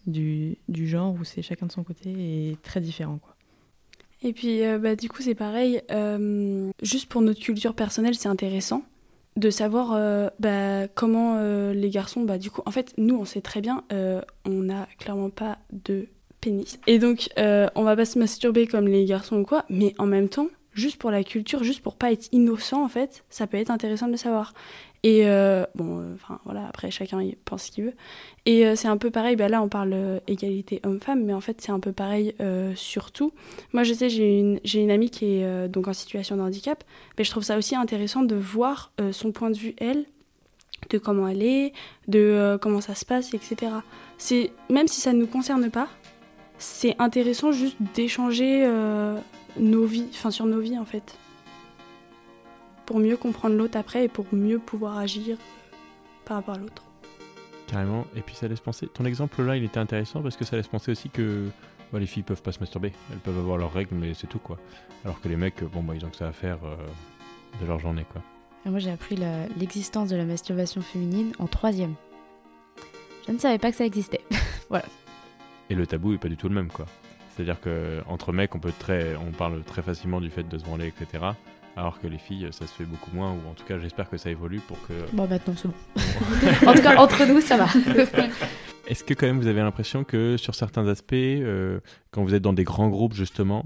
du, 0.06 0.58
du 0.68 0.86
genre 0.86 1.14
où 1.14 1.24
c'est 1.24 1.42
chacun 1.42 1.66
de 1.66 1.72
son 1.72 1.82
côté 1.82 2.10
et 2.10 2.56
très 2.62 2.82
différent. 2.82 3.16
Quoi. 3.16 3.34
Et 4.22 4.34
puis, 4.34 4.62
euh, 4.62 4.78
bah, 4.78 4.96
du 4.96 5.08
coup, 5.08 5.22
c'est 5.22 5.34
pareil. 5.34 5.80
juste 6.82 7.08
pour 7.08 7.22
notre 7.22 7.40
culture 7.40 7.74
personnelle, 7.74 8.14
c'est 8.14 8.28
intéressant 8.28 8.84
de 9.36 9.50
savoir 9.50 9.92
euh, 9.92 10.28
bah, 10.38 10.88
comment 10.94 11.36
euh, 11.38 11.72
les 11.72 11.90
garçons, 11.90 12.22
bah, 12.22 12.38
du 12.38 12.50
coup, 12.50 12.62
en 12.66 12.70
fait, 12.70 12.94
nous, 12.98 13.16
on 13.16 13.24
sait 13.24 13.40
très 13.40 13.60
bien, 13.60 13.84
euh, 13.92 14.20
on 14.44 14.62
n'a 14.62 14.88
clairement 14.98 15.30
pas 15.30 15.58
de 15.72 16.06
pénis. 16.40 16.78
Et 16.86 16.98
donc, 16.98 17.28
on 17.36 17.82
va 17.82 17.96
pas 17.96 18.04
se 18.04 18.18
masturber 18.18 18.66
comme 18.66 18.86
les 18.86 19.04
garçons 19.04 19.38
ou 19.38 19.44
quoi, 19.44 19.64
mais 19.68 19.94
en 19.98 20.06
même 20.06 20.28
temps, 20.28 20.48
juste 20.74 20.96
pour 20.96 21.10
la 21.10 21.24
culture, 21.24 21.64
juste 21.64 21.82
pour 21.82 21.96
pas 21.96 22.12
être 22.12 22.28
innocent, 22.32 22.82
en 22.82 22.88
fait, 22.88 23.24
ça 23.30 23.46
peut 23.46 23.56
être 23.56 23.70
intéressant 23.70 24.06
de 24.06 24.12
le 24.12 24.18
savoir. 24.18 24.52
Et 25.04 25.26
euh, 25.26 25.66
bon, 25.74 26.00
euh, 26.00 26.14
enfin 26.14 26.40
voilà, 26.46 26.66
après 26.66 26.90
chacun 26.90 27.20
pense 27.44 27.64
ce 27.64 27.70
qu'il 27.70 27.84
veut. 27.84 27.92
Et 28.46 28.66
euh, 28.66 28.74
c'est 28.74 28.88
un 28.88 28.96
peu 28.96 29.10
pareil, 29.10 29.36
bah 29.36 29.50
là 29.50 29.60
on 29.60 29.68
parle 29.68 29.94
égalité 30.26 30.80
homme-femme, 30.82 31.24
mais 31.24 31.34
en 31.34 31.42
fait 31.42 31.60
c'est 31.60 31.72
un 31.72 31.78
peu 31.78 31.92
pareil 31.92 32.34
surtout. 32.74 33.32
Moi 33.74 33.82
je 33.84 33.92
sais, 33.92 34.08
j'ai 34.08 34.40
une, 34.40 34.60
j'ai 34.64 34.80
une 34.80 34.90
amie 34.90 35.10
qui 35.10 35.26
est 35.26 35.68
donc 35.68 35.88
en 35.88 35.92
situation 35.92 36.36
de 36.36 36.40
handicap, 36.40 36.82
mais 37.18 37.24
je 37.24 37.30
trouve 37.30 37.42
ça 37.42 37.58
aussi 37.58 37.76
intéressant 37.76 38.22
de 38.22 38.34
voir 38.34 38.92
son 39.12 39.30
point 39.30 39.50
de 39.50 39.58
vue, 39.58 39.74
elle, 39.76 40.06
de 40.88 40.96
comment 40.96 41.28
elle 41.28 41.42
est, 41.42 41.74
de 42.08 42.58
comment 42.62 42.80
ça 42.80 42.94
se 42.94 43.04
passe, 43.04 43.34
etc. 43.34 43.72
C'est, 44.16 44.52
même 44.70 44.88
si 44.88 45.02
ça 45.02 45.12
ne 45.12 45.18
nous 45.18 45.26
concerne 45.26 45.70
pas, 45.70 45.88
c'est 46.56 46.96
intéressant 46.98 47.52
juste 47.52 47.76
d'échanger 47.94 48.66
nos 49.58 49.84
vies, 49.84 50.06
enfin 50.10 50.30
sur 50.30 50.46
nos 50.46 50.60
vies 50.60 50.78
en 50.78 50.84
fait. 50.84 51.16
Pour 52.86 52.98
mieux 52.98 53.16
comprendre 53.16 53.56
l'autre 53.56 53.78
après 53.78 54.04
et 54.04 54.08
pour 54.08 54.26
mieux 54.32 54.58
pouvoir 54.58 54.98
agir 54.98 55.38
par 56.24 56.36
rapport 56.36 56.54
à 56.54 56.58
l'autre. 56.58 56.82
Carrément. 57.66 58.06
Et 58.14 58.20
puis 58.20 58.34
ça 58.34 58.46
laisse 58.46 58.60
penser. 58.60 58.88
Ton 58.88 59.04
exemple 59.04 59.42
là, 59.42 59.56
il 59.56 59.64
était 59.64 59.78
intéressant 59.78 60.20
parce 60.22 60.36
que 60.36 60.44
ça 60.44 60.56
laisse 60.56 60.68
penser 60.68 60.90
aussi 60.90 61.08
que 61.08 61.48
bah, 61.92 61.98
les 61.98 62.06
filles 62.06 62.22
peuvent 62.22 62.42
pas 62.42 62.52
se 62.52 62.60
masturber. 62.60 62.92
Elles 63.10 63.18
peuvent 63.18 63.38
avoir 63.38 63.56
leurs 63.56 63.72
règles, 63.72 63.94
mais 63.94 64.12
c'est 64.14 64.26
tout 64.26 64.38
quoi. 64.38 64.58
Alors 65.04 65.20
que 65.20 65.28
les 65.28 65.36
mecs, 65.36 65.62
bon 65.64 65.82
bah 65.82 65.94
ils 65.94 66.04
ont 66.04 66.10
que 66.10 66.16
ça 66.16 66.28
à 66.28 66.32
faire 66.32 66.58
euh, 66.64 66.76
de 67.60 67.66
leur 67.66 67.78
journée 67.78 68.04
quoi. 68.12 68.22
Et 68.66 68.70
moi, 68.70 68.78
j'ai 68.78 68.90
appris 68.90 69.16
l'existence 69.58 70.08
de 70.08 70.16
la 70.16 70.24
masturbation 70.24 70.80
féminine 70.80 71.32
en 71.38 71.46
troisième. 71.46 71.94
Je 73.26 73.32
ne 73.32 73.38
savais 73.38 73.58
pas 73.58 73.70
que 73.70 73.76
ça 73.76 73.84
existait. 73.84 74.22
Et 75.70 75.74
le 75.74 75.86
tabou 75.86 76.12
est 76.12 76.18
pas 76.18 76.28
du 76.28 76.36
tout 76.36 76.48
le 76.48 76.54
même 76.54 76.68
quoi. 76.68 76.86
C'est-à-dire 77.34 77.60
que 77.60 78.00
entre 78.06 78.32
mecs, 78.32 78.54
on 78.54 78.60
peut 78.60 78.72
très, 78.78 79.16
on 79.16 79.32
parle 79.32 79.62
très 79.64 79.82
facilement 79.82 80.20
du 80.20 80.30
fait 80.30 80.44
de 80.44 80.58
se 80.58 80.64
branler, 80.64 80.86
etc. 80.86 81.24
Alors 81.76 81.98
que 82.00 82.06
les 82.06 82.18
filles, 82.18 82.48
ça 82.52 82.66
se 82.66 82.72
fait 82.72 82.84
beaucoup 82.84 83.10
moins. 83.14 83.32
Ou 83.32 83.50
en 83.50 83.54
tout 83.54 83.64
cas, 83.64 83.78
j'espère 83.78 84.08
que 84.08 84.16
ça 84.16 84.30
évolue 84.30 84.60
pour 84.60 84.80
que. 84.86 84.92
Bon, 85.12 85.26
maintenant, 85.26 85.54
c'est 85.56 85.68
bon. 85.68 85.74
en 86.70 86.74
tout 86.74 86.82
cas, 86.82 86.96
entre 86.96 87.26
nous, 87.26 87.40
ça 87.40 87.56
va. 87.56 87.66
Est-ce 88.86 89.02
que 89.02 89.14
quand 89.14 89.26
même 89.26 89.40
vous 89.40 89.46
avez 89.46 89.60
l'impression 89.60 90.04
que 90.04 90.36
sur 90.36 90.54
certains 90.54 90.86
aspects, 90.86 91.14
euh, 91.14 91.80
quand 92.10 92.22
vous 92.22 92.34
êtes 92.34 92.42
dans 92.42 92.52
des 92.52 92.64
grands 92.64 92.88
groupes 92.88 93.14
justement, 93.14 93.64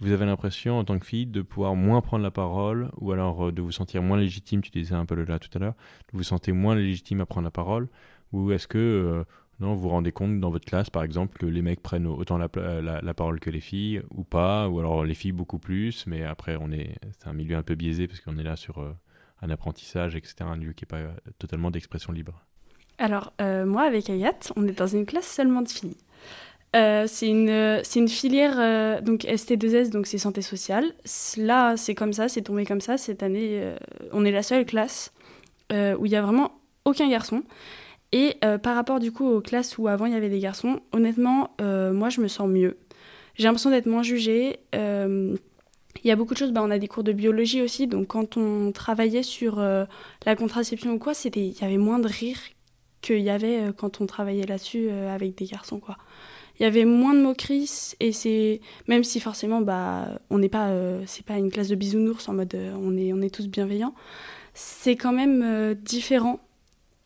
vous 0.00 0.12
avez 0.12 0.26
l'impression 0.26 0.78
en 0.78 0.84
tant 0.84 0.98
que 0.98 1.06
fille 1.06 1.26
de 1.26 1.40
pouvoir 1.42 1.74
moins 1.74 2.02
prendre 2.02 2.22
la 2.22 2.30
parole 2.30 2.90
ou 2.98 3.12
alors 3.12 3.48
euh, 3.48 3.52
de 3.52 3.62
vous 3.62 3.72
sentir 3.72 4.02
moins 4.02 4.18
légitime, 4.18 4.60
tu 4.60 4.70
disais 4.70 4.94
un 4.94 5.06
peu 5.06 5.14
là 5.24 5.38
tout 5.38 5.48
à 5.54 5.58
l'heure, 5.58 5.74
de 6.12 6.18
vous 6.18 6.22
sentez 6.22 6.52
moins 6.52 6.74
légitime 6.74 7.22
à 7.22 7.26
prendre 7.26 7.46
la 7.46 7.50
parole 7.50 7.88
ou 8.32 8.52
est-ce 8.52 8.68
que 8.68 8.78
euh, 8.78 9.24
non, 9.60 9.74
vous 9.74 9.80
vous 9.80 9.88
rendez 9.88 10.12
compte 10.12 10.40
dans 10.40 10.50
votre 10.50 10.66
classe 10.66 10.90
par 10.90 11.02
exemple 11.02 11.38
que 11.38 11.46
les 11.46 11.62
mecs 11.62 11.82
prennent 11.82 12.06
autant 12.06 12.38
la, 12.38 12.48
pla- 12.48 12.80
la, 12.80 13.14
parole 13.14 13.40
que 13.40 13.50
les 13.50 13.60
filles 13.60 14.02
ou 14.10 14.24
pas 14.24 14.68
ou 14.68 14.78
alors 14.78 15.04
les 15.04 15.14
filles 15.14 15.32
beaucoup 15.32 15.58
plus 15.58 16.06
mais 16.06 16.24
après 16.24 16.56
on 16.60 16.70
est 16.70 16.94
c'est 17.18 17.28
un 17.28 17.32
milieu 17.32 17.56
un 17.56 17.62
peu 17.62 17.74
biaisé 17.74 18.06
parce 18.06 18.20
qu'on 18.20 18.38
est 18.38 18.44
là 18.44 18.56
sur 18.56 18.78
euh, 18.78 18.92
un 19.42 19.50
apprentissage, 19.50 20.16
etc., 20.16 20.36
un 20.40 20.56
lieu 20.56 20.72
qui 20.72 20.84
n'est 20.84 21.04
pas 21.04 21.12
totalement 21.38 21.70
d'expression 21.70 22.12
libre 22.12 22.44
Alors, 22.98 23.32
moi, 23.38 23.82
avec 23.82 24.10
Agathe, 24.10 24.52
on 24.56 24.66
est 24.66 24.76
dans 24.76 24.88
une 24.88 25.06
classe 25.06 25.28
seulement 25.28 25.62
de 25.62 25.68
filles. 25.68 25.96
Euh, 26.76 27.06
c'est 27.06 27.28
une, 27.28 27.82
une 27.96 28.08
filière, 28.08 28.56
euh, 28.58 29.00
donc 29.00 29.22
ST2S, 29.22 29.90
donc 29.90 30.06
c'est 30.06 30.18
santé 30.18 30.42
sociale. 30.42 30.84
Là, 31.38 31.76
c'est 31.76 31.94
comme 31.94 32.12
ça, 32.12 32.28
c'est 32.28 32.42
tombé 32.42 32.66
comme 32.66 32.80
ça. 32.80 32.98
Cette 32.98 33.22
année, 33.22 33.60
euh, 33.62 33.76
on 34.12 34.24
est 34.24 34.30
la 34.30 34.42
seule 34.42 34.66
classe 34.66 35.12
où 35.70 36.06
il 36.06 36.12
y 36.12 36.16
a 36.16 36.22
vraiment 36.22 36.52
aucun 36.86 37.10
garçon. 37.10 37.42
Et 38.12 38.36
par 38.62 38.74
rapport 38.74 39.00
du 39.00 39.12
coup 39.12 39.26
aux 39.26 39.40
classes 39.42 39.76
où 39.76 39.86
avant 39.86 40.06
il 40.06 40.12
y 40.12 40.16
avait 40.16 40.30
des 40.30 40.38
garçons, 40.38 40.80
honnêtement, 40.92 41.54
moi 41.60 42.08
je 42.08 42.20
me 42.22 42.28
sens 42.28 42.48
mieux. 42.48 42.78
J'ai 43.34 43.44
l'impression 43.44 43.70
d'être 43.70 43.86
moins 43.86 44.02
jugée. 44.02 44.60
Il 44.72 45.38
y 46.04 46.10
a 46.10 46.16
beaucoup 46.16 46.32
de 46.32 46.38
choses, 46.38 46.52
bah, 46.52 46.62
on 46.64 46.70
a 46.70 46.78
des 46.78 46.88
cours 46.88 47.04
de 47.04 47.12
biologie 47.12 47.60
aussi, 47.60 47.86
donc 47.86 48.06
quand 48.06 48.38
on 48.38 48.72
travaillait 48.72 49.22
sur 49.22 49.58
la 49.58 50.36
contraception 50.36 50.92
ou 50.92 50.98
quoi, 50.98 51.12
il 51.22 51.60
y 51.60 51.64
avait 51.64 51.76
moins 51.76 51.98
de 51.98 52.08
rire 52.08 52.38
qu'il 53.02 53.20
y 53.20 53.30
avait 53.30 53.72
quand 53.76 54.00
on 54.00 54.06
travaillait 54.06 54.46
là-dessus 54.46 54.88
avec 54.90 55.36
des 55.36 55.44
garçons, 55.44 55.78
quoi 55.78 55.98
il 56.58 56.62
y 56.64 56.66
avait 56.66 56.84
moins 56.84 57.14
de 57.14 57.20
moqueries 57.20 57.94
et 58.00 58.12
c'est 58.12 58.60
même 58.88 59.04
si 59.04 59.20
forcément 59.20 59.60
bah 59.60 60.08
on 60.30 60.38
n'est 60.38 60.48
pas 60.48 60.68
euh, 60.68 61.02
c'est 61.06 61.24
pas 61.24 61.38
une 61.38 61.50
classe 61.50 61.68
de 61.68 61.76
bisounours 61.76 62.28
en 62.28 62.34
mode 62.34 62.54
euh, 62.54 62.74
on 62.80 62.96
est 62.96 63.12
on 63.12 63.20
est 63.20 63.32
tous 63.32 63.48
bienveillants 63.48 63.94
c'est 64.54 64.96
quand 64.96 65.12
même 65.12 65.42
euh, 65.44 65.74
différent 65.74 66.40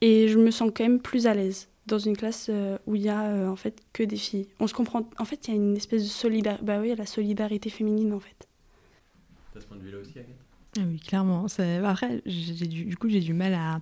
et 0.03 0.29
je 0.29 0.39
me 0.39 0.51
sens 0.51 0.71
quand 0.75 0.85
même 0.85 1.01
plus 1.01 1.27
à 1.27 1.33
l'aise 1.33 1.69
dans 1.87 1.99
une 1.99 2.17
classe 2.17 2.51
où 2.87 2.95
il 2.95 3.03
y 3.03 3.09
a 3.09 3.51
en 3.51 3.57
fait 3.57 3.81
que 3.95 4.03
des 4.03 4.17
filles. 4.17 4.47
On 4.61 4.67
se 4.67 4.75
comprend 4.75 5.09
en 5.19 5.25
fait 5.25 5.49
il 5.49 5.51
y 5.51 5.55
a 5.55 5.57
une 5.57 5.77
espèce 5.77 6.03
de 6.03 6.09
solidarité 6.09 6.63
bah 6.65 6.79
oui 6.79 6.95
la 6.95 7.07
solidarité 7.07 7.71
féminine 7.71 8.13
en 8.13 8.21
fait. 8.21 8.47
T'as 9.55 9.61
ce 9.61 9.67
point 9.67 9.79
de 9.79 9.83
vue 9.83 9.91
là 9.91 9.99
aussi 9.99 10.13
ah 10.19 10.81
oui 10.87 11.01
clairement. 11.01 11.47
Après 11.85 12.23
j'ai 12.27 12.67
du, 12.67 12.85
du 12.85 12.97
coup 12.97 13.09
j'ai 13.09 13.21
du 13.21 13.33
mal 13.33 13.55
à 13.55 13.81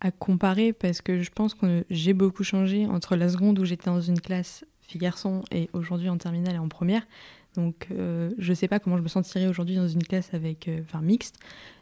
à 0.00 0.10
comparer 0.10 0.72
parce 0.72 1.00
que 1.00 1.22
je 1.22 1.30
pense 1.30 1.54
que 1.54 1.84
j'ai 1.90 2.12
beaucoup 2.12 2.44
changé 2.44 2.86
entre 2.86 3.16
la 3.16 3.28
seconde 3.28 3.58
où 3.58 3.64
j'étais 3.64 3.86
dans 3.86 4.00
une 4.00 4.20
classe 4.20 4.64
fille-garçon 4.80 5.42
et 5.50 5.68
aujourd'hui 5.72 6.08
en 6.08 6.18
terminale 6.18 6.54
et 6.54 6.58
en 6.58 6.68
première. 6.68 7.06
Donc 7.54 7.88
euh, 7.90 8.30
je 8.38 8.52
sais 8.52 8.68
pas 8.68 8.78
comment 8.78 8.98
je 8.98 9.02
me 9.02 9.08
sentirais 9.08 9.46
aujourd'hui 9.46 9.76
dans 9.76 9.88
une 9.88 10.02
classe 10.02 10.34
avec, 10.34 10.68
euh, 10.68 10.80
enfin 10.82 11.00
mixte, 11.00 11.38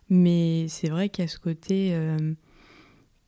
mais 0.09 0.67
c'est 0.69 0.89
vrai 0.89 1.09
qu'il 1.09 1.25
y 1.25 1.27
a 1.27 1.29
ce 1.29 1.39
côté 1.39 1.91
euh, 1.93 2.35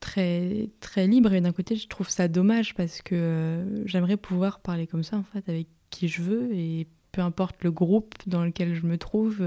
très 0.07 0.69
très 0.81 1.07
libre 1.07 1.33
et 1.33 1.41
d'un 1.41 1.53
côté 1.53 1.77
je 1.77 1.89
trouve 1.89 2.09
ça 2.09 2.29
dommage 2.29 2.75
parce 2.75 3.03
que 3.03 3.83
j'aimerais 3.85 4.17
pouvoir 4.17 4.61
parler 4.61 4.87
comme 4.87 5.03
ça 5.03 5.17
en 5.17 5.23
fait 5.23 5.49
avec 5.49 5.69
qui 5.91 6.09
je 6.09 6.23
veux 6.23 6.55
et 6.55 6.87
peu 7.13 7.23
importe 7.23 7.65
le 7.65 7.71
groupe 7.71 8.15
dans 8.27 8.45
lequel 8.45 8.75
je 8.75 8.87
me 8.87 8.99
trouve. 8.99 9.39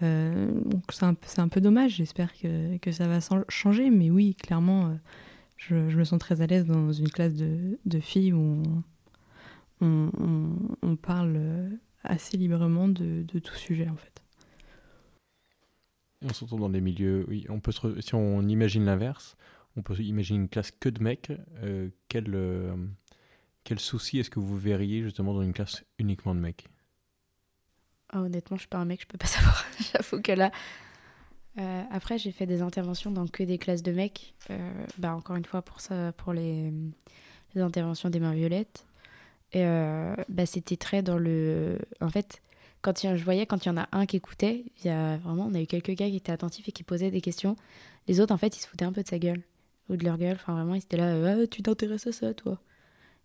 donc 0.00 0.82
c'est 0.90 1.04
un, 1.04 1.14
un, 1.36 1.48
peu 1.48 1.60
dommage, 1.60 1.96
j'espère 1.96 2.32
que, 2.32 2.78
que, 2.78 2.90
ça 2.90 3.06
va 3.06 3.18
changer, 3.48 3.90
mais 3.90 4.10
oui, 4.10 4.34
clairement, 4.34 4.96
je, 5.56 5.90
je, 5.90 5.98
me 5.98 6.04
sens 6.04 6.18
très 6.18 6.40
à 6.40 6.46
l'aise 6.46 6.64
dans 6.64 6.90
une 6.90 7.10
classe 7.10 7.34
de, 7.34 7.78
de 7.84 8.00
filles 8.00 8.32
où 8.32 8.62
on, 9.80 10.96
parle 10.96 11.34
euh, 11.36 11.68
assez 12.04 12.36
librement 12.36 12.88
de, 12.88 13.24
tout 13.38 13.54
sujet 13.54 13.88
en 13.88 13.96
fait. 13.96 14.22
on 16.22 16.32
s'entend 16.32 16.58
dans 16.58 16.68
des 16.68 16.80
milieux, 16.80 17.24
oui, 17.28 17.46
on 17.48 17.60
peut 17.60 17.72
si 17.72 18.14
on 18.14 18.42
imagine 18.42 18.84
l'inverse, 18.84 19.36
on 19.76 19.82
peut 19.82 19.98
imaginer 19.98 20.38
une 20.38 20.48
classe 20.48 20.70
que 20.70 20.88
de 20.88 21.02
mecs. 21.02 21.32
Euh, 21.62 21.88
quel, 22.08 22.34
euh, 22.34 22.74
quel 23.64 23.78
souci 23.78 24.18
est-ce 24.18 24.30
que 24.30 24.40
vous 24.40 24.58
verriez 24.58 25.02
justement 25.02 25.34
dans 25.34 25.42
une 25.42 25.52
classe 25.52 25.84
uniquement 25.98 26.34
de 26.34 26.40
mecs? 26.40 26.66
Ah, 28.10 28.22
Honnêtement, 28.22 28.56
je 28.56 28.62
suis 28.62 28.68
pas 28.68 28.78
un 28.78 28.84
mec, 28.84 29.00
je 29.02 29.06
peux 29.06 29.18
pas 29.18 29.26
savoir. 29.28 29.64
J'avoue 29.92 30.20
que 30.20 30.32
là. 30.32 30.50
après, 31.90 32.18
j'ai 32.18 32.32
fait 32.32 32.46
des 32.46 32.62
interventions 32.62 33.10
dans 33.10 33.26
que 33.26 33.42
des 33.42 33.58
classes 33.58 33.82
de 33.82 33.92
mecs. 33.92 34.34
bah, 34.98 35.14
encore 35.14 35.36
une 35.36 35.44
fois, 35.44 35.62
pour 35.62 35.80
ça, 35.80 36.12
pour 36.12 36.32
les, 36.32 36.72
interventions 37.56 38.10
des 38.10 38.20
mains 38.20 38.34
violettes. 38.34 38.84
Et 39.52 39.64
euh, 39.64 40.14
bah, 40.28 40.46
c'était 40.46 40.76
très 40.76 41.02
dans 41.02 41.18
le. 41.18 41.78
En 42.00 42.08
fait, 42.08 42.40
quand 42.82 42.96
je 43.16 43.24
voyais 43.24 43.46
quand 43.46 43.64
il 43.64 43.68
y 43.68 43.72
en 43.72 43.76
a 43.76 43.88
un 43.92 44.06
qui 44.06 44.16
écoutait, 44.16 44.64
il 44.78 44.86
y 44.86 44.90
a 44.90 45.16
vraiment, 45.18 45.46
on 45.46 45.54
a 45.54 45.60
eu 45.60 45.66
quelques 45.66 45.90
gars 45.92 46.08
qui 46.08 46.16
étaient 46.16 46.32
attentifs 46.32 46.68
et 46.68 46.72
qui 46.72 46.84
posaient 46.84 47.10
des 47.10 47.20
questions. 47.20 47.56
Les 48.06 48.20
autres, 48.20 48.32
en 48.32 48.38
fait, 48.38 48.56
ils 48.56 48.60
se 48.60 48.68
foutaient 48.68 48.84
un 48.84 48.92
peu 48.92 49.02
de 49.02 49.08
sa 49.08 49.18
gueule 49.18 49.42
de 49.96 50.04
leur 50.04 50.18
gueule. 50.18 50.36
Enfin, 50.36 50.54
vraiment, 50.54 50.74
ils 50.74 50.82
étaient 50.82 50.96
là, 50.96 51.14
ah, 51.26 51.46
tu 51.46 51.62
t'intéresses 51.62 52.06
à 52.06 52.12
ça, 52.12 52.34
toi. 52.34 52.60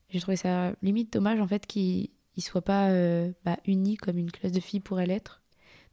J'ai 0.10 0.20
trouvé 0.20 0.38
ça 0.38 0.74
limite 0.82 1.14
dommage, 1.14 1.40
en 1.40 1.48
fait, 1.48 1.66
qu'ils 1.66 2.10
ne 2.38 2.42
soient 2.42 2.62
pas 2.62 2.90
euh, 2.90 3.32
bah, 3.44 3.58
unis 3.66 3.98
comme 3.98 4.18
une 4.18 4.32
classe 4.32 4.52
de 4.52 4.60
filles 4.60 4.80
pourrait 4.80 5.08
l'être. 5.08 5.42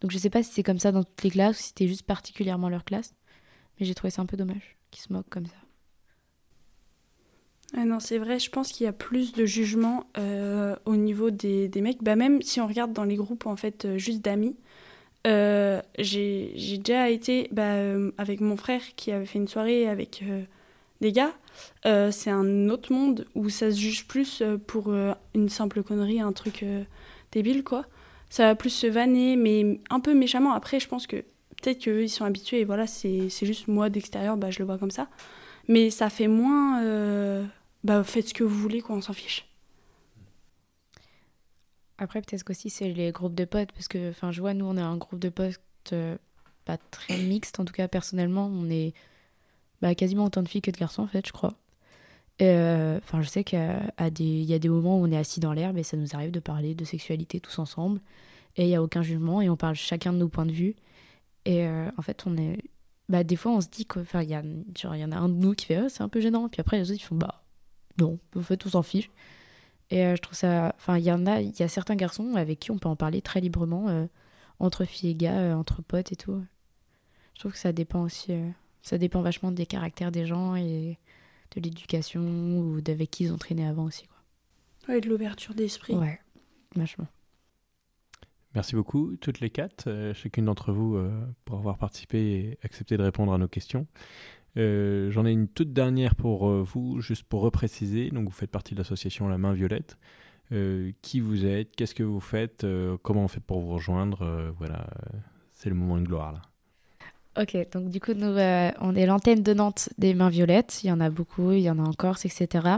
Donc, 0.00 0.10
je 0.10 0.18
sais 0.18 0.30
pas 0.30 0.42
si 0.42 0.52
c'est 0.52 0.62
comme 0.62 0.78
ça 0.78 0.92
dans 0.92 1.04
toutes 1.04 1.22
les 1.22 1.30
classes 1.30 1.58
ou 1.58 1.62
si 1.62 1.68
c'était 1.68 1.88
juste 1.88 2.04
particulièrement 2.04 2.68
leur 2.68 2.84
classe. 2.84 3.14
Mais 3.78 3.86
j'ai 3.86 3.94
trouvé 3.94 4.10
ça 4.10 4.22
un 4.22 4.26
peu 4.26 4.36
dommage 4.36 4.76
qu'ils 4.90 5.02
se 5.02 5.12
moquent 5.12 5.30
comme 5.30 5.46
ça. 5.46 5.56
Ah 7.74 7.84
non, 7.86 8.00
c'est 8.00 8.18
vrai, 8.18 8.38
je 8.38 8.50
pense 8.50 8.70
qu'il 8.70 8.84
y 8.84 8.88
a 8.88 8.92
plus 8.92 9.32
de 9.32 9.46
jugement 9.46 10.04
euh, 10.18 10.76
au 10.84 10.96
niveau 10.96 11.30
des, 11.30 11.70
mecs. 11.76 12.02
Bah, 12.02 12.16
même 12.16 12.42
si 12.42 12.60
on 12.60 12.66
regarde 12.66 12.92
dans 12.92 13.04
les 13.04 13.16
groupes 13.16 13.46
en 13.46 13.56
fait 13.56 13.86
euh, 13.86 13.96
juste 13.96 14.22
d'amis, 14.22 14.56
euh, 15.26 15.80
j'ai 15.98 16.52
déjà 16.78 17.08
été 17.08 17.48
bah, 17.50 17.76
avec 18.18 18.40
mon 18.40 18.56
frère 18.56 18.82
qui 18.96 19.10
avait 19.10 19.24
fait 19.24 19.38
une 19.38 19.48
soirée 19.48 19.88
avec 19.88 20.22
des 21.02 21.12
gars. 21.12 21.32
c'est 21.84 22.30
un 22.30 22.70
autre 22.70 22.92
monde 22.92 23.26
où 23.34 23.50
ça 23.50 23.70
se 23.70 23.78
juge 23.78 24.06
plus 24.06 24.42
pour 24.66 24.90
une 25.34 25.48
simple 25.50 25.82
connerie, 25.82 26.20
un 26.20 26.32
truc 26.32 26.64
débile 27.30 27.62
quoi. 27.62 27.84
Ça 28.30 28.46
va 28.46 28.54
plus 28.54 28.70
se 28.70 28.86
vanner, 28.86 29.36
mais 29.36 29.80
un 29.90 30.00
peu 30.00 30.14
méchamment. 30.14 30.54
Après, 30.54 30.80
je 30.80 30.88
pense 30.88 31.06
que 31.06 31.16
peut-être 31.16 31.84
qu'eux 31.84 32.04
ils 32.04 32.08
sont 32.08 32.24
habitués 32.24 32.60
et 32.60 32.64
voilà, 32.64 32.86
c'est 32.86 33.28
juste 33.28 33.68
moi 33.68 33.90
d'extérieur, 33.90 34.38
bah, 34.38 34.50
je 34.50 34.60
le 34.60 34.64
vois 34.64 34.78
comme 34.78 34.90
ça. 34.90 35.08
Mais 35.68 35.90
ça 35.90 36.08
fait 36.08 36.28
moins 36.28 36.80
bah 37.84 38.04
faites 38.04 38.28
ce 38.28 38.34
que 38.34 38.44
vous 38.44 38.58
voulez, 38.58 38.80
quoi, 38.80 38.96
on 38.96 39.00
s'en 39.00 39.12
fiche. 39.12 39.48
Après, 41.98 42.20
peut-être 42.20 42.44
qu'aussi 42.44 42.70
c'est 42.70 42.88
les 42.88 43.12
groupes 43.12 43.34
de 43.34 43.44
potes, 43.44 43.72
parce 43.72 43.88
que, 43.88 44.10
enfin, 44.10 44.32
je 44.32 44.40
vois, 44.40 44.54
nous, 44.54 44.64
on 44.64 44.76
a 44.76 44.82
un 44.82 44.96
groupe 44.96 45.20
de 45.20 45.28
potes 45.28 45.60
euh, 45.92 46.16
pas 46.64 46.76
très 46.76 47.18
mixte, 47.18 47.60
en 47.60 47.64
tout 47.64 47.72
cas, 47.72 47.88
personnellement, 47.88 48.46
on 48.46 48.70
est 48.70 48.94
bah, 49.82 49.94
quasiment 49.96 50.24
autant 50.24 50.42
de 50.42 50.48
filles 50.48 50.62
que 50.62 50.70
de 50.70 50.78
garçons, 50.78 51.02
en 51.02 51.08
fait, 51.08 51.26
je 51.26 51.32
crois. 51.32 51.54
Euh, 52.40 52.98
enfin, 53.02 53.20
je 53.20 53.28
sais 53.28 53.44
qu'il 53.44 53.58
y 53.58 54.54
a 54.54 54.58
des 54.58 54.68
moments 54.68 54.98
où 54.98 55.04
on 55.04 55.10
est 55.10 55.16
assis 55.16 55.40
dans 55.40 55.52
l'herbe 55.52 55.76
et 55.76 55.82
ça 55.82 55.96
nous 55.96 56.14
arrive 56.14 56.30
de 56.30 56.40
parler 56.40 56.74
de 56.74 56.84
sexualité 56.84 57.40
tous 57.40 57.58
ensemble, 57.58 58.00
et 58.56 58.64
il 58.64 58.68
n'y 58.68 58.76
a 58.76 58.82
aucun 58.82 59.02
jugement, 59.02 59.42
et 59.42 59.50
on 59.50 59.56
parle 59.56 59.74
chacun 59.74 60.12
de 60.12 60.18
nos 60.18 60.28
points 60.28 60.46
de 60.46 60.52
vue. 60.52 60.76
Et 61.44 61.66
euh, 61.66 61.90
en 61.98 62.02
fait, 62.02 62.24
on 62.26 62.36
est. 62.36 62.58
Bah, 63.08 63.24
des 63.24 63.36
fois, 63.36 63.52
on 63.52 63.60
se 63.60 63.68
dit 63.68 63.86
y, 63.94 64.34
a, 64.34 64.42
y 64.42 65.04
en 65.04 65.12
a 65.12 65.16
un 65.16 65.28
de 65.28 65.34
nous 65.34 65.54
qui 65.54 65.66
fait 65.66 65.80
oh, 65.82 65.88
c'est 65.88 66.02
un 66.02 66.08
peu 66.08 66.20
gênant, 66.20 66.48
puis 66.48 66.60
après, 66.60 66.78
les 66.78 66.90
autres, 66.90 67.00
ils 67.02 67.04
font 67.04 67.16
bah 67.16 67.42
non, 67.98 68.18
en 68.36 68.40
fait, 68.40 68.64
on 68.64 68.70
s'en 68.70 68.82
fiche. 68.82 69.10
Et 69.90 70.04
euh, 70.06 70.16
je 70.16 70.22
trouve 70.22 70.36
ça. 70.36 70.74
Enfin, 70.76 70.96
il 70.98 71.04
y 71.04 71.12
en 71.12 71.26
a, 71.26 71.40
il 71.40 71.58
y 71.58 71.62
a 71.62 71.68
certains 71.68 71.96
garçons 71.96 72.36
avec 72.36 72.60
qui 72.60 72.70
on 72.70 72.78
peut 72.78 72.88
en 72.88 72.96
parler 72.96 73.20
très 73.20 73.40
librement, 73.40 74.06
entre 74.60 74.84
filles 74.84 75.10
et 75.10 75.14
gars, 75.14 75.56
entre 75.58 75.82
potes 75.82 76.12
et 76.12 76.16
tout. 76.16 76.42
Je 77.34 77.40
trouve 77.40 77.52
que 77.52 77.58
ça 77.58 77.72
dépend 77.72 78.02
aussi. 78.02 78.32
Ça 78.82 78.98
dépend 78.98 79.22
vachement 79.22 79.52
des 79.52 79.66
caractères 79.66 80.12
des 80.12 80.26
gens 80.26 80.54
et 80.56 80.98
de 81.56 81.60
l'éducation 81.60 82.58
ou 82.58 82.80
d'avec 82.80 83.10
qui 83.10 83.24
ils 83.24 83.32
ont 83.32 83.38
traîné 83.38 83.66
avant 83.66 83.84
aussi. 83.84 84.06
Quoi. 84.06 84.94
Ouais, 84.94 85.00
de 85.00 85.08
l'ouverture 85.08 85.54
d'esprit. 85.54 85.94
Ouais, 85.94 86.20
vachement. 86.76 87.06
Merci 88.54 88.74
beaucoup, 88.74 89.16
toutes 89.16 89.40
les 89.40 89.48
quatre, 89.48 90.12
chacune 90.14 90.44
d'entre 90.44 90.72
vous, 90.72 90.98
pour 91.46 91.58
avoir 91.58 91.78
participé 91.78 92.18
et 92.18 92.58
accepté 92.62 92.98
de 92.98 93.02
répondre 93.02 93.32
à 93.32 93.38
nos 93.38 93.48
questions. 93.48 93.86
Euh, 94.58 95.10
j'en 95.10 95.24
ai 95.24 95.32
une 95.32 95.48
toute 95.48 95.72
dernière 95.72 96.14
pour 96.14 96.48
euh, 96.48 96.62
vous, 96.62 97.00
juste 97.00 97.22
pour 97.24 97.40
repréciser. 97.40 98.10
Donc, 98.10 98.26
vous 98.26 98.34
faites 98.34 98.50
partie 98.50 98.74
de 98.74 98.80
l'association 98.80 99.28
La 99.28 99.38
Main 99.38 99.54
Violette. 99.54 99.96
Euh, 100.52 100.92
qui 101.00 101.20
vous 101.20 101.46
êtes? 101.46 101.74
Qu'est-ce 101.74 101.94
que 101.94 102.02
vous 102.02 102.20
faites? 102.20 102.66
Comment 103.02 103.24
on 103.24 103.28
fait 103.28 103.40
pour 103.40 103.60
vous 103.60 103.72
rejoindre? 103.72 104.52
Voilà, 104.58 104.86
c'est 105.52 105.70
le 105.70 105.74
moment 105.74 105.98
de 105.98 106.04
gloire 106.04 106.32
là. 106.32 106.42
Ok, 107.40 107.56
donc 107.72 107.88
du 107.88 107.98
coup, 108.00 108.12
nous, 108.14 108.36
on 108.80 108.94
est 108.94 109.06
l'antenne 109.06 109.42
de 109.42 109.54
Nantes 109.54 109.88
des 109.98 110.14
Mains 110.14 110.28
Violettes. 110.28 110.80
Il 110.84 110.88
y 110.88 110.92
en 110.92 111.00
a 111.00 111.10
beaucoup, 111.10 111.52
il 111.52 111.60
y 111.60 111.70
en 111.70 111.78
a 111.78 111.82
en 111.82 111.92
Corse, 111.92 112.26
etc. 112.26 112.76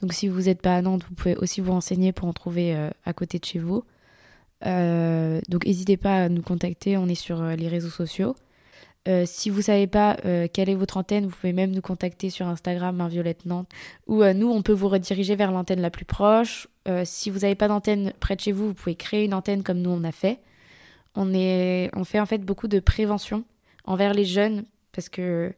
Donc, 0.00 0.12
si 0.12 0.28
vous 0.28 0.42
n'êtes 0.42 0.60
pas 0.60 0.74
à 0.74 0.82
Nantes, 0.82 1.04
vous 1.08 1.14
pouvez 1.14 1.36
aussi 1.36 1.60
vous 1.60 1.72
renseigner 1.72 2.12
pour 2.12 2.28
en 2.28 2.34
trouver 2.34 2.76
à 3.06 3.12
côté 3.14 3.38
de 3.38 3.44
chez 3.44 3.58
vous. 3.58 3.84
donc, 4.62 5.64
n'hésitez 5.64 5.96
pas 5.96 6.24
à 6.24 6.28
nous 6.28 6.42
contacter. 6.42 6.98
On 6.98 7.08
est 7.08 7.14
sur 7.14 7.42
les 7.42 7.68
réseaux 7.68 7.88
sociaux. 7.88 8.36
Euh, 9.06 9.24
si 9.26 9.50
vous 9.50 9.60
savez 9.60 9.86
pas 9.86 10.16
euh, 10.24 10.48
quelle 10.50 10.70
est 10.70 10.74
votre 10.74 10.96
antenne, 10.96 11.26
vous 11.26 11.36
pouvez 11.36 11.52
même 11.52 11.72
nous 11.72 11.82
contacter 11.82 12.30
sur 12.30 12.46
Instagram, 12.46 13.02
un 13.02 13.08
Violette 13.08 13.44
Nantes, 13.44 13.68
euh, 14.08 14.32
nous, 14.32 14.50
on 14.50 14.62
peut 14.62 14.72
vous 14.72 14.88
rediriger 14.88 15.36
vers 15.36 15.52
l'antenne 15.52 15.80
la 15.80 15.90
plus 15.90 16.06
proche. 16.06 16.68
si 17.04 17.30
vous 17.30 17.40
n'avez 17.40 17.54
pas 17.54 17.68
d'antenne 17.68 18.12
près 18.20 18.36
de 18.36 18.40
chez 18.40 18.52
vous, 18.52 18.68
vous 18.68 18.74
pouvez 18.74 18.94
créer 18.94 19.24
une 19.24 19.34
antenne 19.34 19.62
comme 19.62 19.80
nous 19.80 19.90
on 19.90 20.04
a 20.04 20.12
fait. 20.12 20.40
On, 21.14 21.32
est, 21.34 21.90
on 21.94 22.04
fait 22.04 22.18
en 22.18 22.26
fait 22.26 22.38
beaucoup 22.38 22.66
de 22.66 22.80
prévention 22.80 23.44
envers 23.84 24.14
les 24.14 24.24
jeunes, 24.24 24.64
parce 24.92 25.08
que 25.08 25.54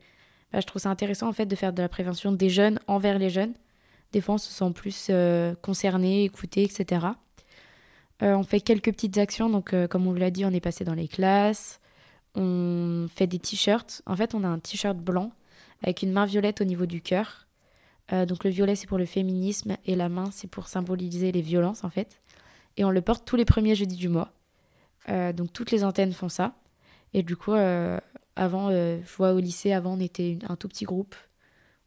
bah, 0.52 0.60
je 0.60 0.66
trouve 0.66 0.82
ça 0.82 0.90
intéressant 0.90 1.28
en 1.28 1.32
fait 1.32 1.46
de 1.46 1.56
faire 1.56 1.72
de 1.72 1.82
la 1.82 1.88
prévention 1.88 2.32
des 2.32 2.50
jeunes 2.50 2.80
envers 2.86 3.18
les 3.18 3.30
jeunes. 3.30 3.54
Des 4.12 4.20
fois, 4.20 4.36
on 4.36 4.38
se 4.38 4.50
sent 4.50 4.72
plus 4.72 5.10
concernés, 5.62 6.24
écoutés, 6.24 6.62
etc. 6.62 7.06
on 8.20 8.42
fait 8.44 8.60
quelques 8.60 8.92
petites 8.92 9.18
actions, 9.18 9.50
donc 9.50 9.74
comme 9.88 10.06
on 10.06 10.12
l'a 10.12 10.30
dit, 10.30 10.44
on 10.44 10.50
est 10.50 10.60
passé 10.60 10.84
dans 10.84 10.94
les 10.94 11.08
classes. 11.08 11.80
on 12.34 13.08
fait 13.14 13.26
des 13.26 13.38
t-shirts. 13.38 14.02
En 14.06 14.16
fait, 14.16 14.34
on 14.34 14.44
a 14.44 14.48
un 14.48 14.58
t-shirt 14.58 14.96
blanc 14.96 15.32
avec 15.82 16.02
une 16.02 16.12
main 16.12 16.26
violette 16.26 16.60
au 16.60 16.64
niveau 16.64 16.86
du 16.86 17.00
cœur. 17.00 17.46
Euh, 18.12 18.26
donc 18.26 18.44
le 18.44 18.50
violet, 18.50 18.76
c'est 18.76 18.86
pour 18.86 18.98
le 18.98 19.06
féminisme 19.06 19.76
et 19.84 19.96
la 19.96 20.08
main, 20.08 20.30
c'est 20.32 20.48
pour 20.48 20.68
symboliser 20.68 21.32
les 21.32 21.42
violences, 21.42 21.84
en 21.84 21.90
fait. 21.90 22.20
Et 22.76 22.84
on 22.84 22.90
le 22.90 23.00
porte 23.00 23.24
tous 23.24 23.36
les 23.36 23.44
premiers 23.44 23.74
jeudis 23.74 23.96
du 23.96 24.08
mois. 24.08 24.32
Euh, 25.08 25.32
donc 25.32 25.52
toutes 25.52 25.70
les 25.70 25.84
antennes 25.84 26.12
font 26.12 26.28
ça. 26.28 26.54
Et 27.14 27.22
du 27.22 27.36
coup, 27.36 27.52
euh, 27.52 27.98
avant, 28.34 28.70
je 28.70 29.16
vois 29.16 29.32
au 29.32 29.38
lycée, 29.38 29.72
avant, 29.72 29.94
on 29.94 30.00
était 30.00 30.38
un 30.48 30.56
tout 30.56 30.68
petit 30.68 30.84
groupe. 30.84 31.14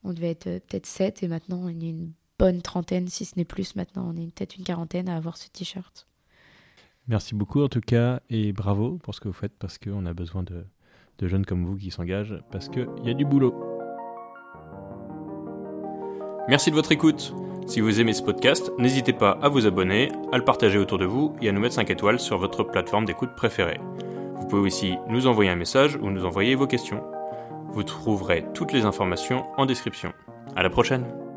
On 0.03 0.13
devait 0.13 0.31
être 0.31 0.45
peut-être 0.45 0.85
7 0.85 1.23
et 1.23 1.27
maintenant, 1.27 1.59
on 1.63 1.67
est 1.67 1.89
une 1.89 2.11
bonne 2.37 2.61
trentaine, 2.61 3.07
si 3.07 3.25
ce 3.25 3.37
n'est 3.37 3.45
plus. 3.45 3.75
Maintenant, 3.75 4.11
on 4.13 4.17
est 4.17 4.33
peut-être 4.33 4.55
une 4.55 4.63
quarantaine 4.63 5.09
à 5.09 5.15
avoir 5.15 5.37
ce 5.37 5.49
t-shirt. 5.49 6.07
Merci 7.07 7.33
beaucoup 7.33 7.63
en 7.63 7.69
tout 7.69 7.81
cas 7.81 8.21
et 8.29 8.53
bravo 8.53 8.99
pour 9.01 9.15
ce 9.15 9.19
que 9.19 9.27
vous 9.27 9.33
faites 9.33 9.57
parce 9.57 9.79
qu'on 9.79 10.05
a 10.05 10.13
besoin 10.13 10.43
de, 10.43 10.63
de 11.17 11.27
jeunes 11.27 11.45
comme 11.45 11.65
vous 11.65 11.75
qui 11.75 11.89
s'engagent 11.89 12.35
parce 12.51 12.69
qu'il 12.69 12.87
y 13.03 13.09
a 13.09 13.15
du 13.15 13.25
boulot. 13.25 13.53
Merci 16.47 16.69
de 16.69 16.75
votre 16.75 16.91
écoute. 16.91 17.33
Si 17.67 17.81
vous 17.81 17.99
aimez 17.99 18.13
ce 18.13 18.23
podcast, 18.23 18.71
n'hésitez 18.77 19.13
pas 19.13 19.31
à 19.41 19.49
vous 19.49 19.65
abonner, 19.65 20.11
à 20.31 20.37
le 20.37 20.43
partager 20.43 20.77
autour 20.77 20.97
de 20.97 21.05
vous 21.05 21.35
et 21.41 21.49
à 21.49 21.51
nous 21.51 21.59
mettre 21.59 21.75
5 21.75 21.89
étoiles 21.89 22.19
sur 22.19 22.37
votre 22.37 22.63
plateforme 22.63 23.05
d'écoute 23.05 23.35
préférée. 23.35 23.79
Vous 24.49 24.55
pouvez 24.55 24.67
aussi 24.67 24.97
nous 25.07 25.27
envoyer 25.27 25.51
un 25.51 25.55
message 25.55 25.95
ou 26.01 26.09
nous 26.09 26.25
envoyer 26.25 26.55
vos 26.55 26.65
questions. 26.65 27.03
Vous 27.71 27.83
trouverez 27.83 28.43
toutes 28.55 28.73
les 28.73 28.83
informations 28.83 29.45
en 29.57 29.67
description. 29.67 30.11
À 30.55 30.63
la 30.63 30.71
prochaine! 30.71 31.28